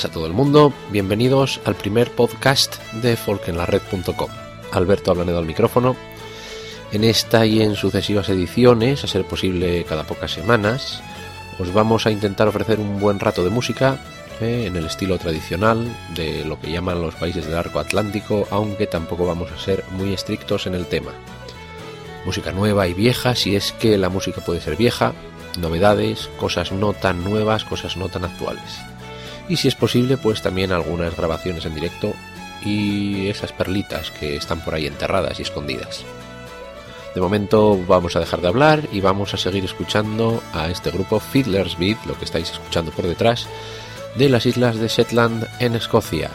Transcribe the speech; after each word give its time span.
Buenas 0.00 0.12
a 0.12 0.14
todo 0.14 0.26
el 0.28 0.32
mundo, 0.32 0.72
bienvenidos 0.90 1.60
al 1.66 1.74
primer 1.74 2.10
podcast 2.10 2.82
de 3.02 3.18
folkenlared.com. 3.18 4.30
Alberto 4.72 5.10
Ablanedo 5.10 5.36
al 5.36 5.44
micrófono. 5.44 5.94
En 6.90 7.04
esta 7.04 7.44
y 7.44 7.60
en 7.60 7.74
sucesivas 7.74 8.30
ediciones, 8.30 9.04
a 9.04 9.06
ser 9.06 9.26
posible 9.26 9.84
cada 9.84 10.04
pocas 10.04 10.32
semanas, 10.32 11.02
os 11.58 11.74
vamos 11.74 12.06
a 12.06 12.10
intentar 12.10 12.48
ofrecer 12.48 12.80
un 12.80 12.98
buen 12.98 13.20
rato 13.20 13.44
de 13.44 13.50
música 13.50 13.98
eh, 14.40 14.64
en 14.68 14.76
el 14.76 14.86
estilo 14.86 15.18
tradicional 15.18 15.86
de 16.14 16.46
lo 16.46 16.58
que 16.58 16.72
llaman 16.72 17.02
los 17.02 17.16
países 17.16 17.44
del 17.44 17.58
arco 17.58 17.78
atlántico, 17.78 18.48
aunque 18.50 18.86
tampoco 18.86 19.26
vamos 19.26 19.52
a 19.52 19.58
ser 19.58 19.84
muy 19.90 20.14
estrictos 20.14 20.66
en 20.66 20.76
el 20.76 20.86
tema. 20.86 21.10
Música 22.24 22.52
nueva 22.52 22.88
y 22.88 22.94
vieja, 22.94 23.34
si 23.34 23.54
es 23.54 23.72
que 23.72 23.98
la 23.98 24.08
música 24.08 24.40
puede 24.40 24.62
ser 24.62 24.76
vieja, 24.76 25.12
novedades, 25.58 26.30
cosas 26.38 26.72
no 26.72 26.94
tan 26.94 27.22
nuevas, 27.22 27.66
cosas 27.66 27.98
no 27.98 28.08
tan 28.08 28.24
actuales 28.24 28.89
y 29.50 29.56
si 29.56 29.68
es 29.68 29.74
posible 29.74 30.16
pues 30.16 30.40
también 30.40 30.72
algunas 30.72 31.16
grabaciones 31.16 31.66
en 31.66 31.74
directo 31.74 32.14
y 32.64 33.28
esas 33.28 33.52
perlitas 33.52 34.10
que 34.12 34.36
están 34.36 34.60
por 34.60 34.74
ahí 34.74 34.86
enterradas 34.86 35.38
y 35.38 35.42
escondidas. 35.42 36.04
De 37.14 37.20
momento 37.20 37.76
vamos 37.88 38.14
a 38.14 38.20
dejar 38.20 38.40
de 38.40 38.48
hablar 38.48 38.88
y 38.92 39.00
vamos 39.00 39.34
a 39.34 39.36
seguir 39.36 39.64
escuchando 39.64 40.40
a 40.52 40.70
este 40.70 40.92
grupo 40.92 41.18
Fiddler's 41.18 41.76
Beat, 41.76 42.06
lo 42.06 42.16
que 42.16 42.24
estáis 42.24 42.52
escuchando 42.52 42.92
por 42.92 43.06
detrás, 43.06 43.48
de 44.14 44.28
las 44.28 44.46
islas 44.46 44.76
de 44.76 44.86
Shetland 44.86 45.48
en 45.58 45.74
Escocia, 45.74 46.30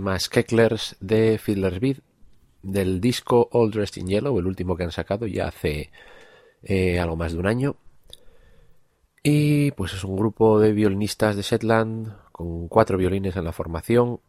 era 0.00 0.14
el 0.14 0.18
tema 0.18 0.18
Skecklers 0.18 0.96
de 1.00 1.38
Fiddler's 1.38 1.80
Beat 1.80 1.98
del 2.62 3.00
disco 3.00 3.48
All 3.52 3.70
Dressed 3.70 4.00
in 4.00 4.08
Yellow, 4.08 4.38
el 4.38 4.46
último 4.46 4.76
que 4.76 4.84
han 4.84 4.92
sacado 4.92 5.26
ya 5.26 5.48
hace 5.48 5.90
eh, 6.62 6.98
algo 6.98 7.16
más 7.16 7.32
de 7.32 7.38
un 7.38 7.46
año. 7.46 7.76
Y 9.22 9.70
pues 9.72 9.92
es 9.92 10.04
un 10.04 10.16
grupo 10.16 10.58
de 10.58 10.72
violinistas 10.72 11.36
de 11.36 11.42
Shetland 11.42 12.16
con 12.32 12.68
cuatro 12.68 12.96
violines 12.96 13.36
en 13.36 13.44
la 13.44 13.52
formación, 13.52 14.20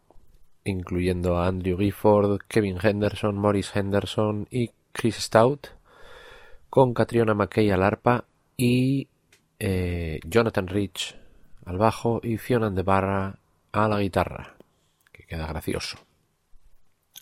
incluyendo 0.66 1.38
a 1.38 1.48
Andrew 1.48 1.78
Gifford, 1.78 2.42
Kevin 2.48 2.78
Henderson, 2.82 3.36
Morris 3.36 3.74
Henderson 3.74 4.48
y 4.52 4.72
Chris 4.92 5.16
Stout, 5.16 5.68
con 6.70 6.94
Catriona 6.94 7.34
McKay 7.34 7.72
al 7.72 7.84
arpa 7.84 8.26
y 8.58 9.08
eh, 9.60 10.20
Jonathan 10.26 10.68
Rich 10.68 11.16
al 11.66 11.78
bajo 11.78 12.20
y 12.24 12.38
Fiona 12.38 12.70
de 12.70 12.84
Barra 12.84 13.40
a 13.72 13.88
la 13.88 14.00
guitarra, 14.00 14.56
queda 15.32 15.48
gracioso. 15.48 15.98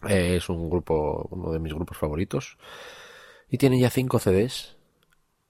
es 0.07 0.50
un 0.50 0.67
grupo, 0.67 1.27
uno 1.31 1.51
de 1.51 1.59
mis 1.59 1.73
grupos 1.73 1.97
favoritos. 1.97 2.57
Y 3.50 3.57
tienen 3.57 3.79
ya 3.79 3.91
cinco 3.91 4.17
CDs. 4.17 4.77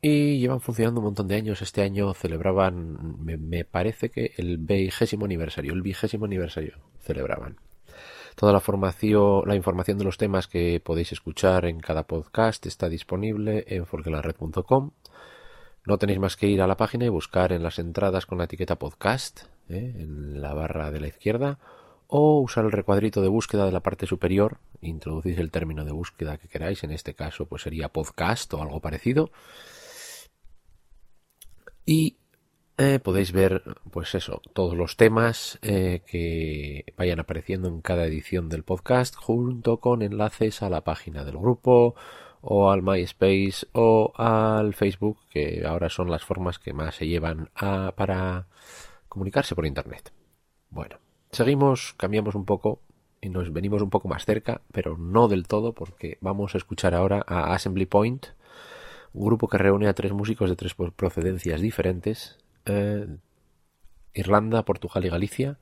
Y 0.02 0.40
llevan 0.40 0.60
funcionando 0.60 1.00
un 1.00 1.06
montón 1.06 1.28
de 1.28 1.36
años. 1.36 1.62
Este 1.62 1.82
año 1.82 2.14
celebraban, 2.14 3.18
me, 3.24 3.64
parece 3.64 4.10
que 4.10 4.34
el 4.38 4.58
vigésimo 4.58 5.26
aniversario, 5.26 5.74
el 5.74 5.82
vigésimo 5.82 6.26
aniversario 6.26 6.80
celebraban. 7.00 7.58
Toda 8.36 8.54
la 8.54 8.62
formación, 8.62 9.44
la 9.46 9.56
información 9.56 9.98
de 9.98 10.06
los 10.06 10.18
temas 10.18 10.48
que 10.48 10.82
podéis 10.82 11.12
escuchar 11.12 11.66
en 11.66 11.80
cada 11.80 12.08
podcast 12.08 12.66
está 12.66 12.88
disponible 12.88 13.66
en 13.68 13.86
folkelared.com. 13.86 14.92
No 15.86 15.98
tenéis 15.98 16.20
más 16.20 16.36
que 16.36 16.48
ir 16.48 16.62
a 16.62 16.68
la 16.68 16.78
página 16.78 17.06
y 17.06 17.10
buscar 17.10 17.52
en 17.52 17.64
las 17.64 17.80
entradas 17.80 18.26
con 18.26 18.38
la 18.38 18.46
etiqueta 18.46 18.78
podcast 18.78 19.44
¿eh? 19.70 19.96
en 19.98 20.42
la 20.42 20.54
barra 20.54 20.92
de 20.92 21.00
la 21.00 21.08
izquierda 21.08 21.60
o 22.12 22.42
usar 22.42 22.66
el 22.66 22.72
recuadrito 22.72 23.22
de 23.22 23.28
búsqueda 23.28 23.68
de 23.68 23.72
la 23.72 23.82
parte 23.82 24.08
superior, 24.08 24.58
introducís 24.82 25.38
el 25.38 25.52
término 25.52 25.86
de 25.86 25.92
búsqueda 25.92 26.40
que 26.40 26.48
queráis, 26.48 26.84
en 26.84 26.92
este 26.92 27.14
caso 27.14 27.46
pues 27.46 27.62
sería 27.62 27.90
podcast 27.90 28.52
o 28.56 28.62
algo 28.64 28.82
parecido, 28.82 29.32
y 31.86 32.18
eh, 32.80 32.98
podéis 32.98 33.32
ver 33.32 33.62
pues 33.92 34.16
eso, 34.16 34.42
todos 34.54 34.76
los 34.76 34.98
temas 34.98 35.60
eh, 35.62 36.02
que 36.08 36.84
vayan 36.98 37.20
apareciendo 37.20 37.68
en 37.68 37.82
cada 37.82 38.06
edición 38.08 38.50
del 38.50 38.64
podcast 38.64 39.16
junto 39.16 39.80
con 39.80 40.02
enlaces 40.02 40.64
a 40.64 40.70
la 40.70 40.82
página 40.82 41.24
del 41.24 41.38
grupo 41.38 41.94
o 42.42 42.72
al 42.72 42.82
MySpace 42.82 43.68
o 43.74 44.14
al 44.16 44.74
Facebook, 44.74 45.20
que 45.30 45.64
ahora 45.64 45.90
son 45.90 46.10
las 46.10 46.24
formas 46.24 46.58
que 46.58 46.74
más 46.74 46.96
se 46.96 47.08
llevan 47.08 47.52
a, 47.54 47.94
para 47.96 48.48
comunicarse 49.08 49.54
por 49.54 49.68
Internet. 49.68 50.12
Bueno, 50.72 50.98
seguimos, 51.32 51.94
cambiamos 51.98 52.36
un 52.36 52.46
poco 52.46 52.80
y 53.22 53.30
nos 53.30 53.52
venimos 53.52 53.82
un 53.82 53.90
poco 53.90 54.08
más 54.08 54.26
cerca, 54.26 54.62
pero 54.72 54.98
no 54.98 55.28
del 55.28 55.48
todo, 55.48 55.74
porque 55.74 56.18
vamos 56.22 56.56
a 56.56 56.58
escuchar 56.58 56.94
ahora 56.96 57.24
a 57.28 57.54
Assembly 57.54 57.86
Point, 57.86 58.28
un 59.14 59.26
grupo 59.26 59.48
que 59.48 59.58
reúne 59.58 59.88
a 59.88 59.94
tres 59.94 60.14
músicos 60.14 60.50
de 60.50 60.56
tres 60.56 60.76
procedencias 60.96 61.62
diferentes, 61.62 62.38
eh, 62.66 63.08
Irlanda, 64.14 64.64
Portugal 64.64 65.06
y 65.06 65.10
Galicia. 65.10 65.58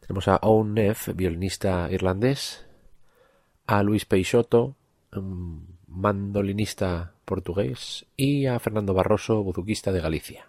Tenemos 0.00 0.28
a 0.28 0.36
Owen 0.42 0.74
Neff, 0.74 1.08
violinista 1.14 1.88
irlandés, 1.90 2.66
a 3.66 3.82
Luis 3.82 4.04
Peixoto, 4.04 4.76
mandolinista 5.88 7.12
portugués, 7.24 8.04
y 8.16 8.46
a 8.46 8.58
Fernando 8.58 8.92
Barroso, 8.94 9.42
buzuquista 9.42 9.92
de 9.92 10.00
Galicia. 10.00 10.46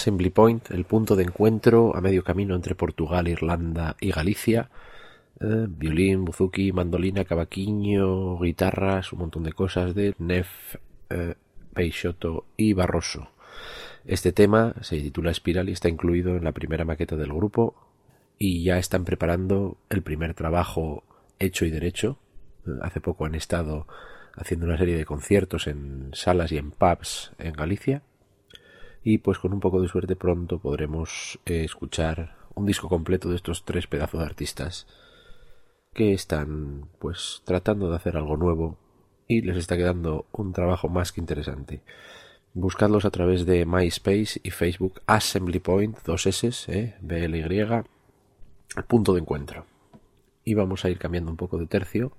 Assembly 0.00 0.30
Point, 0.30 0.70
el 0.70 0.86
punto 0.86 1.14
de 1.14 1.24
encuentro 1.24 1.94
a 1.94 2.00
medio 2.00 2.24
camino 2.24 2.54
entre 2.54 2.74
Portugal, 2.74 3.28
Irlanda 3.28 3.96
y 4.00 4.12
Galicia. 4.12 4.70
Eh, 5.40 5.66
violín, 5.68 6.24
buzuki, 6.24 6.72
mandolina, 6.72 7.26
cavaquinho, 7.26 8.38
guitarras, 8.38 9.12
un 9.12 9.18
montón 9.18 9.42
de 9.42 9.52
cosas 9.52 9.94
de 9.94 10.14
Nef, 10.18 10.76
eh, 11.10 11.34
Peixoto 11.74 12.46
y 12.56 12.72
Barroso. 12.72 13.28
Este 14.06 14.32
tema 14.32 14.74
se 14.80 14.98
titula 15.00 15.32
Espiral 15.32 15.68
y 15.68 15.72
está 15.72 15.90
incluido 15.90 16.34
en 16.34 16.44
la 16.44 16.52
primera 16.52 16.86
maqueta 16.86 17.16
del 17.16 17.34
grupo 17.34 17.74
y 18.38 18.64
ya 18.64 18.78
están 18.78 19.04
preparando 19.04 19.76
el 19.90 20.00
primer 20.00 20.32
trabajo 20.32 21.04
hecho 21.38 21.66
y 21.66 21.70
derecho. 21.70 22.18
Eh, 22.66 22.70
hace 22.80 23.02
poco 23.02 23.26
han 23.26 23.34
estado 23.34 23.86
haciendo 24.34 24.64
una 24.64 24.78
serie 24.78 24.96
de 24.96 25.04
conciertos 25.04 25.66
en 25.66 26.08
salas 26.14 26.52
y 26.52 26.56
en 26.56 26.70
pubs 26.70 27.32
en 27.38 27.52
Galicia 27.52 28.02
y 29.02 29.18
pues 29.18 29.38
con 29.38 29.52
un 29.52 29.60
poco 29.60 29.80
de 29.80 29.88
suerte 29.88 30.16
pronto 30.16 30.58
podremos 30.58 31.38
eh, 31.46 31.64
escuchar 31.64 32.36
un 32.54 32.66
disco 32.66 32.88
completo 32.88 33.28
de 33.28 33.36
estos 33.36 33.64
tres 33.64 33.86
pedazos 33.86 34.20
de 34.20 34.26
artistas 34.26 34.86
que 35.92 36.12
están 36.12 36.88
pues 36.98 37.42
tratando 37.44 37.90
de 37.90 37.96
hacer 37.96 38.16
algo 38.16 38.36
nuevo 38.36 38.78
y 39.26 39.42
les 39.42 39.56
está 39.56 39.76
quedando 39.76 40.26
un 40.32 40.52
trabajo 40.52 40.88
más 40.88 41.12
que 41.12 41.20
interesante. 41.20 41.82
Buscadlos 42.52 43.04
a 43.04 43.10
través 43.10 43.46
de 43.46 43.64
MySpace 43.64 44.40
y 44.42 44.50
Facebook 44.50 45.00
Assembly 45.06 45.60
Point, 45.60 45.98
dos 46.04 46.26
S, 46.26 46.50
eh, 46.66 46.96
BLY, 47.00 47.64
punto 48.88 49.14
de 49.14 49.20
encuentro. 49.20 49.66
Y 50.44 50.54
vamos 50.54 50.84
a 50.84 50.90
ir 50.90 50.98
cambiando 50.98 51.30
un 51.30 51.36
poco 51.36 51.58
de 51.58 51.66
tercio 51.66 52.12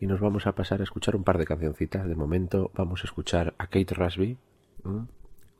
y 0.00 0.06
nos 0.06 0.18
vamos 0.18 0.46
a 0.48 0.56
pasar 0.56 0.80
a 0.80 0.84
escuchar 0.84 1.14
un 1.14 1.22
par 1.22 1.38
de 1.38 1.44
cancioncitas. 1.44 2.08
De 2.08 2.16
momento 2.16 2.72
vamos 2.74 3.02
a 3.02 3.06
escuchar 3.06 3.54
a 3.58 3.68
Kate 3.68 3.94
Rasby 3.94 4.36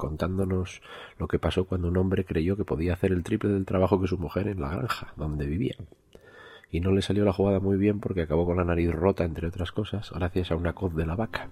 contándonos 0.00 0.82
lo 1.18 1.28
que 1.28 1.38
pasó 1.38 1.66
cuando 1.66 1.88
un 1.88 1.96
hombre 1.96 2.24
creyó 2.24 2.56
que 2.56 2.64
podía 2.64 2.94
hacer 2.94 3.12
el 3.12 3.22
triple 3.22 3.50
del 3.50 3.66
trabajo 3.66 4.00
que 4.00 4.08
su 4.08 4.18
mujer 4.18 4.48
en 4.48 4.60
la 4.60 4.70
granja 4.70 5.12
donde 5.16 5.46
vivían. 5.46 5.86
Y 6.72 6.80
no 6.80 6.90
le 6.90 7.02
salió 7.02 7.24
la 7.24 7.32
jugada 7.32 7.60
muy 7.60 7.76
bien 7.76 8.00
porque 8.00 8.22
acabó 8.22 8.46
con 8.46 8.56
la 8.56 8.64
nariz 8.64 8.90
rota, 8.90 9.24
entre 9.24 9.46
otras 9.46 9.70
cosas, 9.70 10.10
gracias 10.10 10.50
a 10.50 10.56
una 10.56 10.72
coz 10.72 10.94
de 10.96 11.06
la 11.06 11.14
vaca. 11.14 11.48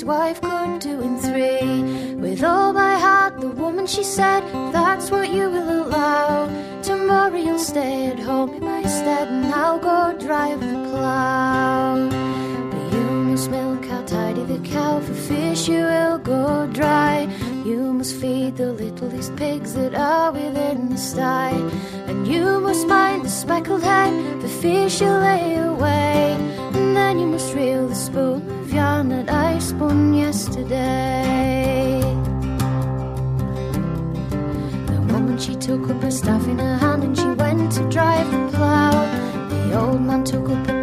His 0.00 0.06
wife 0.06 0.40
could 0.40 0.80
do 0.80 1.02
in 1.02 1.18
three. 1.18 2.14
With 2.14 2.42
all 2.42 2.72
my 2.72 2.98
heart, 2.98 3.38
the 3.38 3.48
woman 3.48 3.86
she 3.86 4.02
said, 4.02 4.40
that's 4.72 5.10
what 5.10 5.28
you 5.30 5.50
will 5.50 5.84
allow. 5.84 6.48
Tomorrow 6.80 7.36
you'll 7.36 7.58
stay 7.58 8.06
at 8.06 8.18
home 8.18 8.54
in 8.54 8.64
my 8.64 8.82
stead 8.84 9.28
and 9.28 9.52
I'll 9.52 9.78
go 9.78 10.16
drive 10.18 10.60
the 10.60 10.88
plough. 10.88 12.08
But 12.70 12.84
you 12.94 13.04
must 13.28 13.50
milk 13.50 13.84
how 13.84 14.02
tidy 14.06 14.44
the 14.44 14.60
cow, 14.66 15.00
for 15.00 15.12
fish 15.12 15.68
you 15.68 15.82
will 15.84 16.16
go 16.16 16.66
dry. 16.72 17.28
You 17.66 17.92
must 17.92 18.16
feed 18.16 18.56
the 18.56 18.72
littlest 18.72 19.36
pigs 19.36 19.74
that 19.74 19.94
are 19.94 20.32
within 20.32 20.88
the 20.88 20.96
sty. 20.96 21.50
And 22.08 22.26
you 22.26 22.58
must 22.60 22.86
mind 22.86 23.26
the 23.26 23.28
speckled 23.28 23.82
hen, 23.82 24.40
the 24.40 24.48
fish 24.48 25.02
you 25.02 25.10
lay 25.10 25.58
away. 25.58 26.38
And 26.72 26.96
then 26.96 27.18
you 27.18 27.26
must 27.26 27.39
took 35.70 35.88
up 35.88 36.02
her 36.02 36.10
staff 36.10 36.48
in 36.48 36.58
her 36.58 36.76
hand 36.78 37.04
and 37.04 37.16
she 37.16 37.26
went 37.26 37.70
to 37.70 37.88
drive 37.90 38.28
the 38.32 38.56
plough. 38.56 39.06
The 39.50 39.78
old 39.78 40.00
man 40.00 40.24
took 40.24 40.48
up 40.48 40.79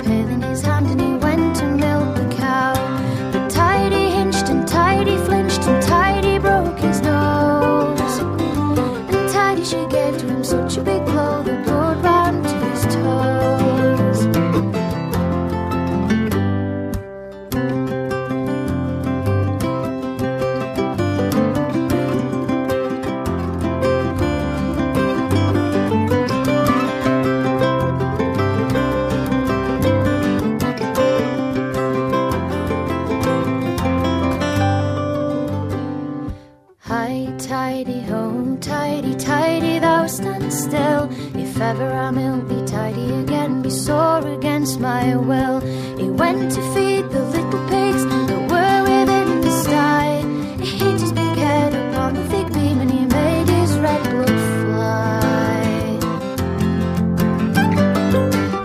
tidy, 37.39 38.01
home 38.01 38.59
tidy, 38.59 39.15
tidy, 39.15 39.79
thou 39.79 40.07
stand 40.07 40.51
still. 40.51 41.09
If 41.35 41.59
ever 41.61 41.91
I'm 41.91 42.17
ill, 42.17 42.41
be 42.41 42.65
tidy 42.65 43.13
again, 43.21 43.61
be 43.61 43.69
sore 43.69 44.27
against 44.27 44.79
my 44.79 45.15
will. 45.15 45.59
He 45.97 46.09
went 46.09 46.51
to 46.53 46.61
feed 46.73 47.09
the 47.09 47.23
little 47.23 47.67
pigs 47.69 48.03
that 48.05 48.51
were 48.51 48.81
within 48.83 49.41
the 49.41 49.51
sty. 49.51 50.21
He 50.59 50.77
hit 50.77 50.99
his 50.99 51.11
big 51.11 51.37
head 51.37 51.73
upon 51.73 52.15
the 52.15 52.23
thick 52.29 52.47
beam 52.53 52.81
and 52.81 52.91
he 52.91 53.05
made 53.05 53.49
his 53.49 53.77
red 53.79 54.03
blood 54.09 54.39
fly. 54.61 55.19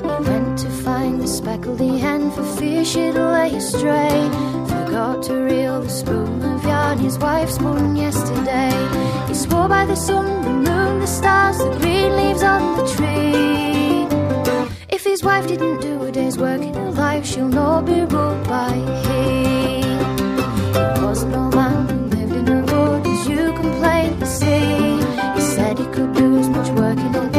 He 0.02 0.30
went 0.30 0.58
to 0.60 0.70
find 0.84 1.20
the 1.20 1.26
speckledy 1.26 1.98
hen 1.98 2.30
for 2.30 2.44
fear 2.56 2.84
she'd 2.84 3.12
lay 3.12 3.54
astray. 3.54 4.30
Forgot 4.66 5.22
to 5.24 5.34
reel 5.34 5.80
the 5.82 5.90
spoon 5.90 6.21
his 7.02 7.18
wife's 7.18 7.54
spun 7.56 7.96
yesterday. 7.96 8.72
He 9.26 9.34
swore 9.34 9.68
by 9.68 9.84
the 9.84 9.96
sun, 9.96 10.26
the 10.42 10.70
moon, 10.70 11.00
the 11.00 11.06
stars, 11.06 11.58
the 11.58 11.70
green 11.80 12.16
leaves 12.16 12.42
on 12.42 12.76
the 12.78 12.86
tree. 12.94 14.06
If 14.88 15.02
his 15.04 15.24
wife 15.24 15.48
didn't 15.48 15.80
do 15.80 16.02
a 16.04 16.12
day's 16.12 16.38
work 16.38 16.62
in 16.62 16.74
her 16.74 16.92
life, 16.92 17.26
she'll 17.26 17.48
not 17.48 17.86
be 17.86 18.00
ruled 18.12 18.44
by 18.48 18.74
he. 19.04 19.82
There 20.72 21.06
was 21.06 21.24
no 21.24 21.50
man 21.50 21.88
who 21.88 21.98
lived 22.14 22.36
in 22.36 22.48
a 22.48 22.60
wood 22.70 23.06
as 23.06 23.28
you 23.28 23.52
can 23.58 23.70
plainly 23.80 24.26
see. 24.26 24.96
He 25.36 25.42
said 25.54 25.78
he 25.78 25.86
could 25.86 26.14
do 26.14 26.38
as 26.38 26.48
much 26.48 26.68
work 26.78 26.98
in 26.98 27.14
a 27.16 27.31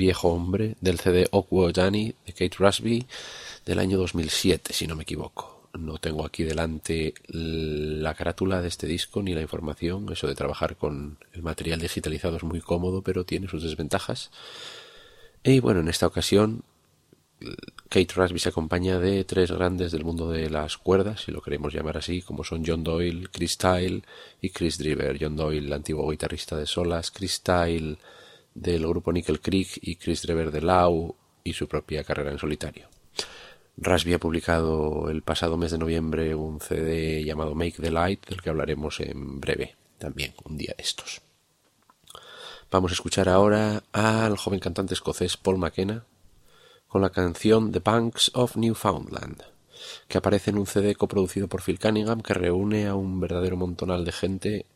viejo 0.00 0.28
hombre 0.28 0.76
del 0.80 0.98
CD 0.98 1.28
Okwodani 1.30 2.14
de 2.26 2.32
Kate 2.32 2.56
Rusby, 2.58 3.06
del 3.66 3.78
año 3.78 3.98
2007, 3.98 4.72
si 4.72 4.86
no 4.86 4.96
me 4.96 5.02
equivoco. 5.02 5.68
No 5.78 5.98
tengo 5.98 6.24
aquí 6.24 6.42
delante 6.42 7.14
la 7.28 8.14
carátula 8.14 8.62
de 8.62 8.68
este 8.68 8.86
disco 8.86 9.22
ni 9.22 9.34
la 9.34 9.42
información. 9.42 10.10
Eso 10.10 10.26
de 10.26 10.34
trabajar 10.34 10.76
con 10.76 11.18
el 11.34 11.42
material 11.42 11.80
digitalizado 11.80 12.38
es 12.38 12.42
muy 12.42 12.60
cómodo, 12.60 13.02
pero 13.02 13.24
tiene 13.24 13.46
sus 13.46 13.62
desventajas. 13.62 14.30
Y 15.44 15.60
bueno, 15.60 15.80
en 15.80 15.88
esta 15.88 16.06
ocasión 16.06 16.64
Kate 17.88 18.14
Rasby 18.14 18.38
se 18.38 18.48
acompaña 18.48 18.98
de 18.98 19.24
tres 19.24 19.52
grandes 19.52 19.92
del 19.92 20.04
mundo 20.04 20.30
de 20.30 20.48
las 20.48 20.78
cuerdas, 20.78 21.22
si 21.24 21.30
lo 21.30 21.42
queremos 21.42 21.72
llamar 21.72 21.98
así, 21.98 22.22
como 22.22 22.42
son 22.42 22.64
John 22.66 22.82
Doyle, 22.82 23.28
Chris 23.30 23.58
Tyle 23.58 24.02
y 24.40 24.48
Chris 24.48 24.78
Driver. 24.78 25.18
John 25.20 25.36
Doyle, 25.36 25.74
antiguo 25.74 26.10
guitarrista 26.10 26.56
de 26.56 26.66
solas, 26.66 27.10
Chris 27.10 27.42
Tyle 27.42 27.98
del 28.54 28.86
grupo 28.86 29.12
Nickel 29.12 29.40
Creek 29.40 29.78
y 29.82 29.96
Chris 29.96 30.22
Driver 30.22 30.50
de 30.50 30.62
Lau 30.62 31.14
y 31.44 31.52
su 31.52 31.68
propia 31.68 32.04
carrera 32.04 32.30
en 32.30 32.38
solitario. 32.38 32.88
Rasby 33.76 34.12
ha 34.12 34.18
publicado 34.18 35.08
el 35.08 35.22
pasado 35.22 35.56
mes 35.56 35.70
de 35.70 35.78
noviembre 35.78 36.34
un 36.34 36.60
CD 36.60 37.24
llamado 37.24 37.54
Make 37.54 37.80
the 37.80 37.90
Light, 37.90 38.26
del 38.26 38.42
que 38.42 38.50
hablaremos 38.50 39.00
en 39.00 39.40
breve, 39.40 39.76
también 39.98 40.34
un 40.44 40.58
día 40.58 40.74
de 40.76 40.82
estos. 40.82 41.22
Vamos 42.70 42.92
a 42.92 42.94
escuchar 42.94 43.28
ahora 43.28 43.82
al 43.92 44.36
joven 44.36 44.60
cantante 44.60 44.94
escocés 44.94 45.36
Paul 45.36 45.58
McKenna 45.58 46.04
con 46.88 47.00
la 47.00 47.10
canción 47.10 47.72
The 47.72 47.78
Banks 47.78 48.32
of 48.34 48.56
Newfoundland, 48.56 49.42
que 50.08 50.18
aparece 50.18 50.50
en 50.50 50.58
un 50.58 50.66
CD 50.66 50.94
coproducido 50.94 51.48
por 51.48 51.62
Phil 51.62 51.78
Cunningham 51.78 52.20
que 52.20 52.34
reúne 52.34 52.86
a 52.86 52.94
un 52.94 53.18
verdadero 53.18 53.56
montonal 53.56 54.04
de 54.04 54.12
gente 54.12 54.66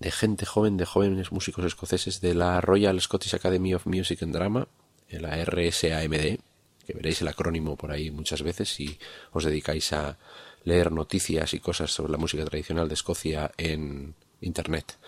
de 0.00 0.10
gente 0.10 0.46
joven, 0.46 0.78
de 0.78 0.86
jóvenes 0.86 1.30
músicos 1.30 1.64
escoceses 1.64 2.20
de 2.20 2.34
la 2.34 2.60
Royal 2.60 3.00
Scottish 3.00 3.34
Academy 3.34 3.74
of 3.74 3.86
Music 3.86 4.22
and 4.22 4.34
Drama, 4.34 4.66
la 5.10 5.44
RSAMD, 5.44 6.38
que 6.86 6.94
veréis 6.94 7.20
el 7.20 7.28
acrónimo 7.28 7.76
por 7.76 7.92
ahí 7.92 8.10
muchas 8.10 8.42
veces 8.42 8.70
si 8.70 8.98
os 9.32 9.44
dedicáis 9.44 9.92
a 9.92 10.18
leer 10.64 10.90
noticias 10.90 11.52
y 11.54 11.60
cosas 11.60 11.92
sobre 11.92 12.12
la 12.12 12.18
música 12.18 12.44
tradicional 12.44 12.88
de 12.88 12.94
Escocia 12.94 13.52
en 13.58 14.14
Internet. 14.40 14.98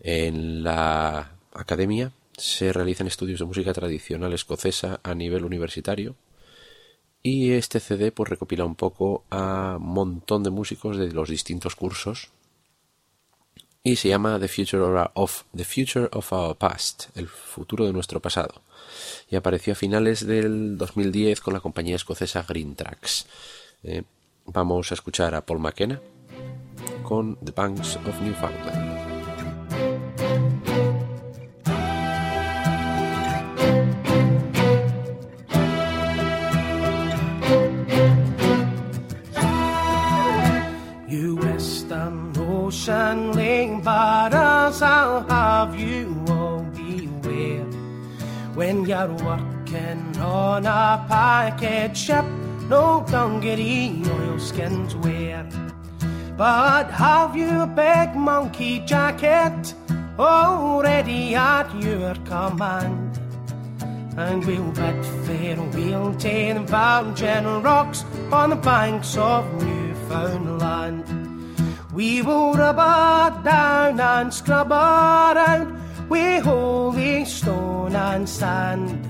En 0.00 0.62
la 0.62 1.32
academia 1.54 2.12
se 2.36 2.72
realizan 2.72 3.06
estudios 3.06 3.38
de 3.38 3.46
música 3.46 3.72
tradicional 3.72 4.34
escocesa 4.34 5.00
a 5.02 5.14
nivel 5.14 5.44
universitario 5.44 6.14
y 7.22 7.52
este 7.52 7.80
CD 7.80 8.12
pues 8.12 8.28
recopila 8.28 8.66
un 8.66 8.74
poco 8.74 9.24
a 9.30 9.78
un 9.80 9.86
montón 9.86 10.42
de 10.42 10.50
músicos 10.50 10.98
de 10.98 11.10
los 11.12 11.30
distintos 11.30 11.74
cursos 11.74 12.30
y 13.86 13.94
se 13.94 14.08
llama 14.08 14.40
The 14.40 14.48
Future 14.48 14.82
of, 15.14 15.44
The 15.54 15.64
Future 15.64 16.08
of 16.10 16.32
Our 16.32 16.56
Past, 16.56 17.04
el 17.14 17.28
futuro 17.28 17.86
de 17.86 17.92
nuestro 17.92 18.18
pasado. 18.18 18.62
Y 19.30 19.36
apareció 19.36 19.74
a 19.74 19.76
finales 19.76 20.26
del 20.26 20.76
2010 20.76 21.40
con 21.40 21.54
la 21.54 21.60
compañía 21.60 21.94
escocesa 21.94 22.44
Green 22.48 22.74
Tracks. 22.74 23.26
Eh, 23.84 24.02
vamos 24.44 24.90
a 24.90 24.94
escuchar 24.94 25.36
a 25.36 25.46
Paul 25.46 25.60
McKenna 25.60 26.00
con 27.04 27.36
The 27.44 27.52
Banks 27.52 27.94
of 27.94 28.20
Newfoundland. 28.22 28.85
Working 48.96 50.16
on 50.20 50.64
a 50.64 51.04
packet 51.06 51.94
ship, 51.94 52.24
no 52.70 53.04
dungaree 53.06 54.02
oilskins 54.06 54.96
wear. 54.96 55.46
But 56.38 56.90
have 56.92 57.36
you 57.36 57.60
a 57.60 57.66
big 57.66 58.16
monkey 58.16 58.80
jacket 58.86 59.74
already 60.18 61.34
at 61.34 61.68
your 61.82 62.14
command? 62.24 63.20
And 64.16 64.42
we'll 64.46 64.72
bid 64.72 65.04
fair, 65.26 65.56
we'll 65.74 66.14
take 66.14 66.54
the 66.54 66.60
virgin 66.62 67.62
rocks 67.62 68.02
on 68.32 68.48
the 68.48 68.56
banks 68.56 69.14
of 69.18 69.44
Newfoundland. 69.62 71.04
We 71.92 72.22
will 72.22 72.54
rub 72.54 72.76
her 72.76 73.42
down 73.44 74.00
and 74.00 74.32
scrub 74.32 74.72
out 74.72 75.36
with 76.08 76.44
holy 76.44 77.24
stone 77.24 77.94
and 77.94 78.28
sand. 78.28 79.04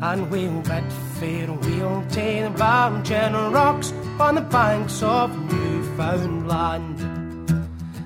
And 0.00 0.30
we'll 0.30 0.62
bid 0.62 0.92
farewell 1.18 2.04
to 2.10 2.42
the 2.44 2.52
virgin 2.54 3.32
rocks 3.52 3.92
on 4.20 4.36
the 4.36 4.42
banks 4.42 5.02
of 5.02 5.36
Newfoundland. 5.52 6.98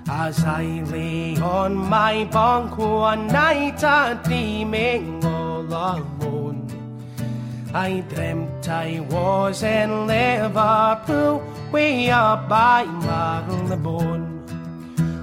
As 0.08 0.44
I 0.44 0.82
lay 0.90 1.36
on 1.36 1.74
my 1.74 2.24
bunk 2.24 2.76
one 2.78 3.26
night 3.28 3.82
and 3.82 4.22
dreaming 4.22 5.24
all 5.24 5.62
alone, 5.62 6.68
I 7.74 8.00
dreamt 8.00 8.68
I 8.68 9.00
was 9.10 9.62
in 9.62 10.06
Liverpool 10.06 11.42
way 11.72 12.10
up 12.10 12.48
by 12.48 12.84
Marylebone. 12.84 14.21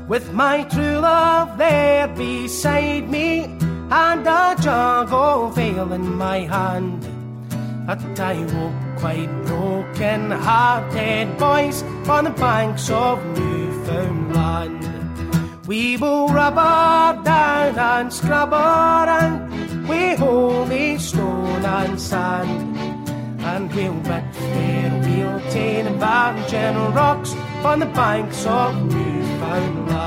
With 0.10 0.34
my 0.34 0.64
true 0.64 0.98
love 0.98 1.60
there 1.60 2.08
beside 2.08 3.08
me, 3.12 3.44
and 3.92 4.26
a 4.26 4.56
jug 4.60 5.14
of 5.14 5.56
ale 5.60 5.94
in 5.94 6.16
my 6.18 6.40
hand. 6.40 7.08
But 7.86 8.20
I 8.20 8.40
woke 8.54 9.00
quite 9.00 9.32
broken 9.46 10.32
hearted, 10.32 11.38
boys, 11.38 11.84
on 12.10 12.24
the 12.24 12.32
banks 12.32 12.90
of 12.90 13.24
Newfoundland. 13.38 14.82
We 15.68 15.98
will 15.98 16.28
rub 16.30 16.56
her 16.56 17.24
down 17.24 17.78
and 17.78 18.12
scrub 18.12 18.52
and 18.52 19.88
we 19.88 20.16
holy 20.16 20.98
stone 20.98 21.64
and 21.64 22.02
sand 22.02 22.70
and 23.42 23.74
we'll 23.74 23.94
bet 24.02 24.36
fair 24.36 24.92
we'll 25.04 25.40
take 25.52 25.86
virgin 26.06 26.76
rocks 26.94 27.34
on 27.64 27.80
the 27.80 27.86
banks 27.88 28.46
of 28.46 28.76
Newfoundland. 28.94 29.99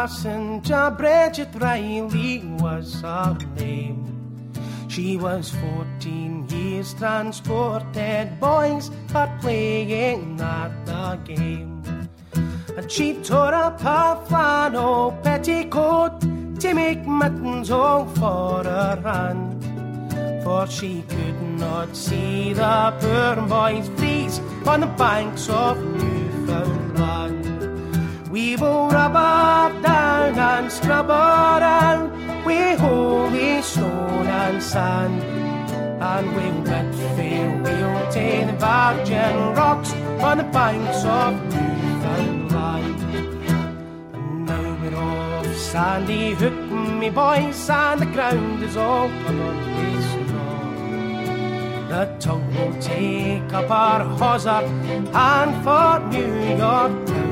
Passenger 0.00 0.90
Bridget 0.96 1.50
Riley 1.56 2.38
was 2.58 3.02
her 3.02 3.36
name. 3.56 3.98
She 4.88 5.18
was 5.18 5.50
fourteen 5.50 6.48
years 6.48 6.94
transported, 6.94 8.40
boys 8.40 8.90
are 9.14 9.30
playing 9.42 10.40
at 10.40 10.72
the 10.86 11.20
game. 11.30 11.82
And 12.78 12.90
she 12.90 13.12
tore 13.28 13.52
up 13.52 13.78
her 13.82 14.24
flannel 14.24 15.12
petticoat 15.22 16.18
to 16.62 16.72
make 16.72 17.06
mittens 17.06 17.70
all 17.70 18.06
for 18.06 18.64
her 18.64 18.98
hand. 19.04 19.62
For 20.42 20.66
she 20.66 21.04
could 21.12 21.42
not 21.64 21.94
see 21.94 22.54
the 22.54 22.76
poor 23.00 23.36
boys 23.52 23.86
freeze 23.98 24.38
on 24.66 24.80
the 24.80 24.92
banks 25.04 25.50
of 25.50 25.76
Newfoundland. 25.76 26.79
We 28.30 28.54
will 28.54 28.88
rub 28.88 29.14
her 29.14 29.82
down 29.82 30.38
and 30.38 30.70
scrub 30.70 31.08
her 31.08 31.12
out 31.12 32.46
with 32.46 32.78
holy 32.78 33.60
stone 33.60 34.26
and 34.26 34.62
sand. 34.62 35.20
And 36.00 36.26
we'll 36.36 36.62
bid 36.62 36.94
farewell 37.16 38.12
to 38.12 38.46
the 38.46 38.56
virgin 38.56 39.54
rocks 39.54 39.92
on 40.22 40.38
the 40.38 40.44
banks 40.44 41.04
of 41.04 41.34
Newfoundland. 41.52 43.00
And 44.14 44.46
now 44.46 44.78
we're 44.80 44.96
off 44.96 45.56
Sandy 45.56 46.34
Hook, 46.34 46.54
me 47.00 47.10
boys, 47.10 47.68
and 47.68 48.00
the 48.00 48.06
ground 48.06 48.62
is 48.62 48.76
all 48.76 49.08
covered. 49.08 49.70
The 51.90 52.16
tug 52.20 52.46
will 52.54 52.80
take 52.80 53.52
up 53.52 53.68
our 53.68 54.04
hawser 54.04 54.62
and 55.12 55.64
for 55.64 55.98
New 56.08 56.56
York. 56.56 57.29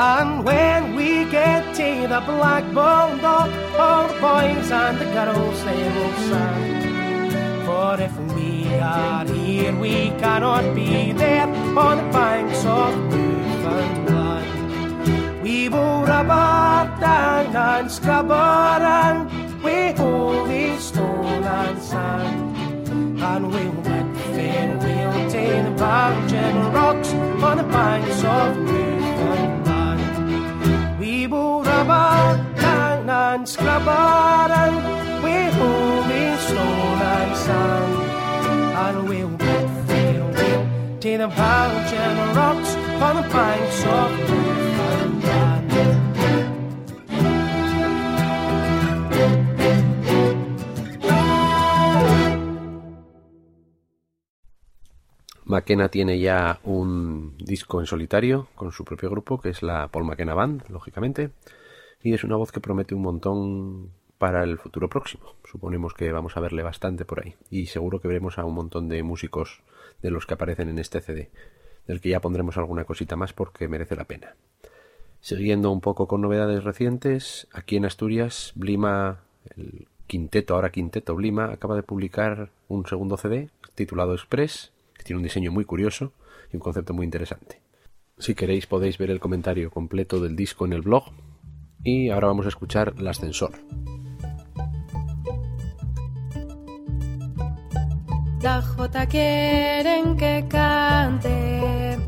And 0.00 0.44
when 0.44 0.94
we 0.94 1.24
get 1.24 1.74
to 1.74 2.06
the 2.06 2.20
black 2.24 2.62
bulldog, 2.66 3.50
all 3.76 4.06
the 4.06 4.14
boys 4.20 4.70
and 4.70 4.96
the 4.96 5.06
girls 5.06 5.64
they 5.64 5.88
will 5.96 6.14
sing. 6.28 7.66
For 7.66 8.00
if 8.00 8.16
we 8.32 8.78
are 8.78 9.26
here, 9.26 9.74
we 9.74 10.10
cannot 10.20 10.72
be 10.76 11.10
there 11.10 11.48
on 11.76 11.96
the 11.96 12.04
banks 12.12 12.64
of 12.64 12.96
Newfoundland. 13.10 14.46
We 15.42 15.68
will 15.68 16.04
rub 16.04 16.30
our 16.30 16.86
down 17.00 17.56
and 17.56 17.90
scrub 17.90 18.30
our 18.30 18.78
hand 18.78 19.28
with 19.64 19.98
holy 19.98 20.78
stone 20.78 21.42
and 21.42 21.82
sand, 21.82 22.56
and 23.20 23.50
we'll 23.50 23.72
bid 23.82 24.16
farewell 24.36 25.28
to 25.32 25.44
the 25.66 25.72
virgin 25.76 26.72
rocks 26.72 27.12
on 27.42 27.56
the 27.56 27.64
banks 27.64 28.22
of 28.22 28.56
Newfoundland. 28.58 28.97
McKenna 55.48 55.88
tiene 55.88 56.18
ya 56.18 56.60
un 56.64 57.36
disco 57.38 57.80
en 57.80 57.86
solitario 57.86 58.48
con 58.54 58.70
su 58.70 58.84
propio 58.84 59.08
grupo, 59.08 59.40
que 59.40 59.48
es 59.48 59.62
la 59.62 59.88
Paul 59.88 60.04
McKenna 60.04 60.34
Band, 60.34 60.64
lógicamente, 60.68 61.30
y 62.02 62.14
es 62.14 62.24
una 62.24 62.36
voz 62.36 62.52
que 62.52 62.60
promete 62.60 62.94
un 62.94 63.02
montón 63.02 63.90
para 64.18 64.42
el 64.44 64.58
futuro 64.58 64.88
próximo. 64.88 65.34
Suponemos 65.44 65.94
que 65.94 66.10
vamos 66.12 66.36
a 66.36 66.40
verle 66.40 66.62
bastante 66.62 67.04
por 67.04 67.24
ahí, 67.24 67.34
y 67.50 67.66
seguro 67.66 68.00
que 68.00 68.08
veremos 68.08 68.38
a 68.38 68.44
un 68.44 68.54
montón 68.54 68.88
de 68.88 69.02
músicos 69.02 69.62
de 70.02 70.10
los 70.10 70.26
que 70.26 70.34
aparecen 70.34 70.68
en 70.68 70.78
este 70.78 71.00
CD, 71.00 71.30
del 71.86 72.00
que 72.00 72.10
ya 72.10 72.20
pondremos 72.20 72.56
alguna 72.56 72.84
cosita 72.84 73.16
más 73.16 73.32
porque 73.32 73.68
merece 73.68 73.96
la 73.96 74.04
pena. 74.04 74.34
Siguiendo 75.20 75.70
un 75.70 75.80
poco 75.80 76.06
con 76.06 76.20
novedades 76.20 76.64
recientes, 76.64 77.48
aquí 77.52 77.76
en 77.76 77.84
Asturias, 77.84 78.52
Blima, 78.54 79.20
el 79.56 79.88
quinteto, 80.06 80.54
ahora 80.54 80.70
quinteto 80.70 81.14
Blima, 81.14 81.46
acaba 81.52 81.74
de 81.76 81.82
publicar 81.82 82.50
un 82.68 82.86
segundo 82.86 83.16
CD 83.16 83.50
titulado 83.74 84.14
Express, 84.14 84.72
que 84.94 85.04
tiene 85.04 85.18
un 85.18 85.24
diseño 85.24 85.52
muy 85.52 85.64
curioso 85.64 86.12
y 86.52 86.56
un 86.56 86.60
concepto 86.60 86.94
muy 86.94 87.04
interesante. 87.04 87.60
Si 88.18 88.34
queréis 88.34 88.66
podéis 88.66 88.98
ver 88.98 89.10
el 89.10 89.20
comentario 89.20 89.70
completo 89.70 90.20
del 90.20 90.34
disco 90.34 90.66
en 90.66 90.72
el 90.72 90.82
blog. 90.82 91.12
Y 91.84 92.10
ahora 92.10 92.28
vamos 92.28 92.46
a 92.46 92.48
escuchar 92.50 92.94
El 92.98 93.06
Ascensor. 93.06 93.52
La 98.42 98.62
J 98.62 99.06
quieren 99.06 100.16
que 100.16 100.44
cante. 100.48 101.98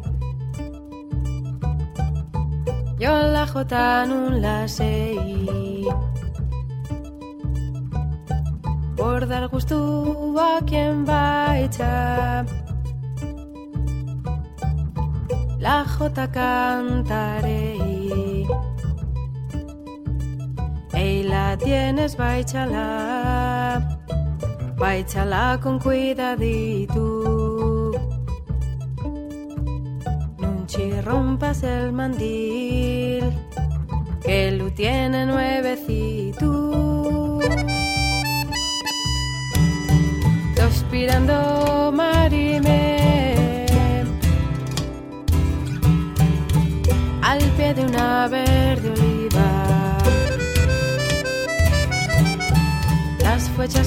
Yo 2.99 3.17
la 3.19 3.47
J 3.47 4.07
no 4.07 4.31
la 4.31 4.69
sé. 4.69 5.17
Por 8.97 9.27
dar 9.27 9.49
gusto 9.49 10.35
a 10.39 10.61
quien 10.65 11.05
va 11.09 11.59
echar. 11.59 12.47
La 15.59 15.85
J 15.85 16.31
cantaré. 16.31 17.90
La 21.31 21.57
tienes, 21.57 22.19
va 22.19 22.31
a 22.31 22.39
echarla. 22.39 23.99
Va 24.81 24.89
a 24.89 24.97
echarla 24.97 25.59
con 25.63 25.79
cuidadito. 25.79 27.03
Nunchi 30.39 31.01
rompas 31.03 31.63
el 31.63 31.93
mandil, 31.93 33.33
que 34.23 34.51
lo 34.53 34.73
tiene 34.73 35.27
nuevecito. 35.27 36.49
Suspirando 40.91 41.93
marime 41.93 43.67
al 47.23 47.39
pie 47.57 47.75
de 47.75 47.85
una 47.85 48.29
verde 48.29 49.10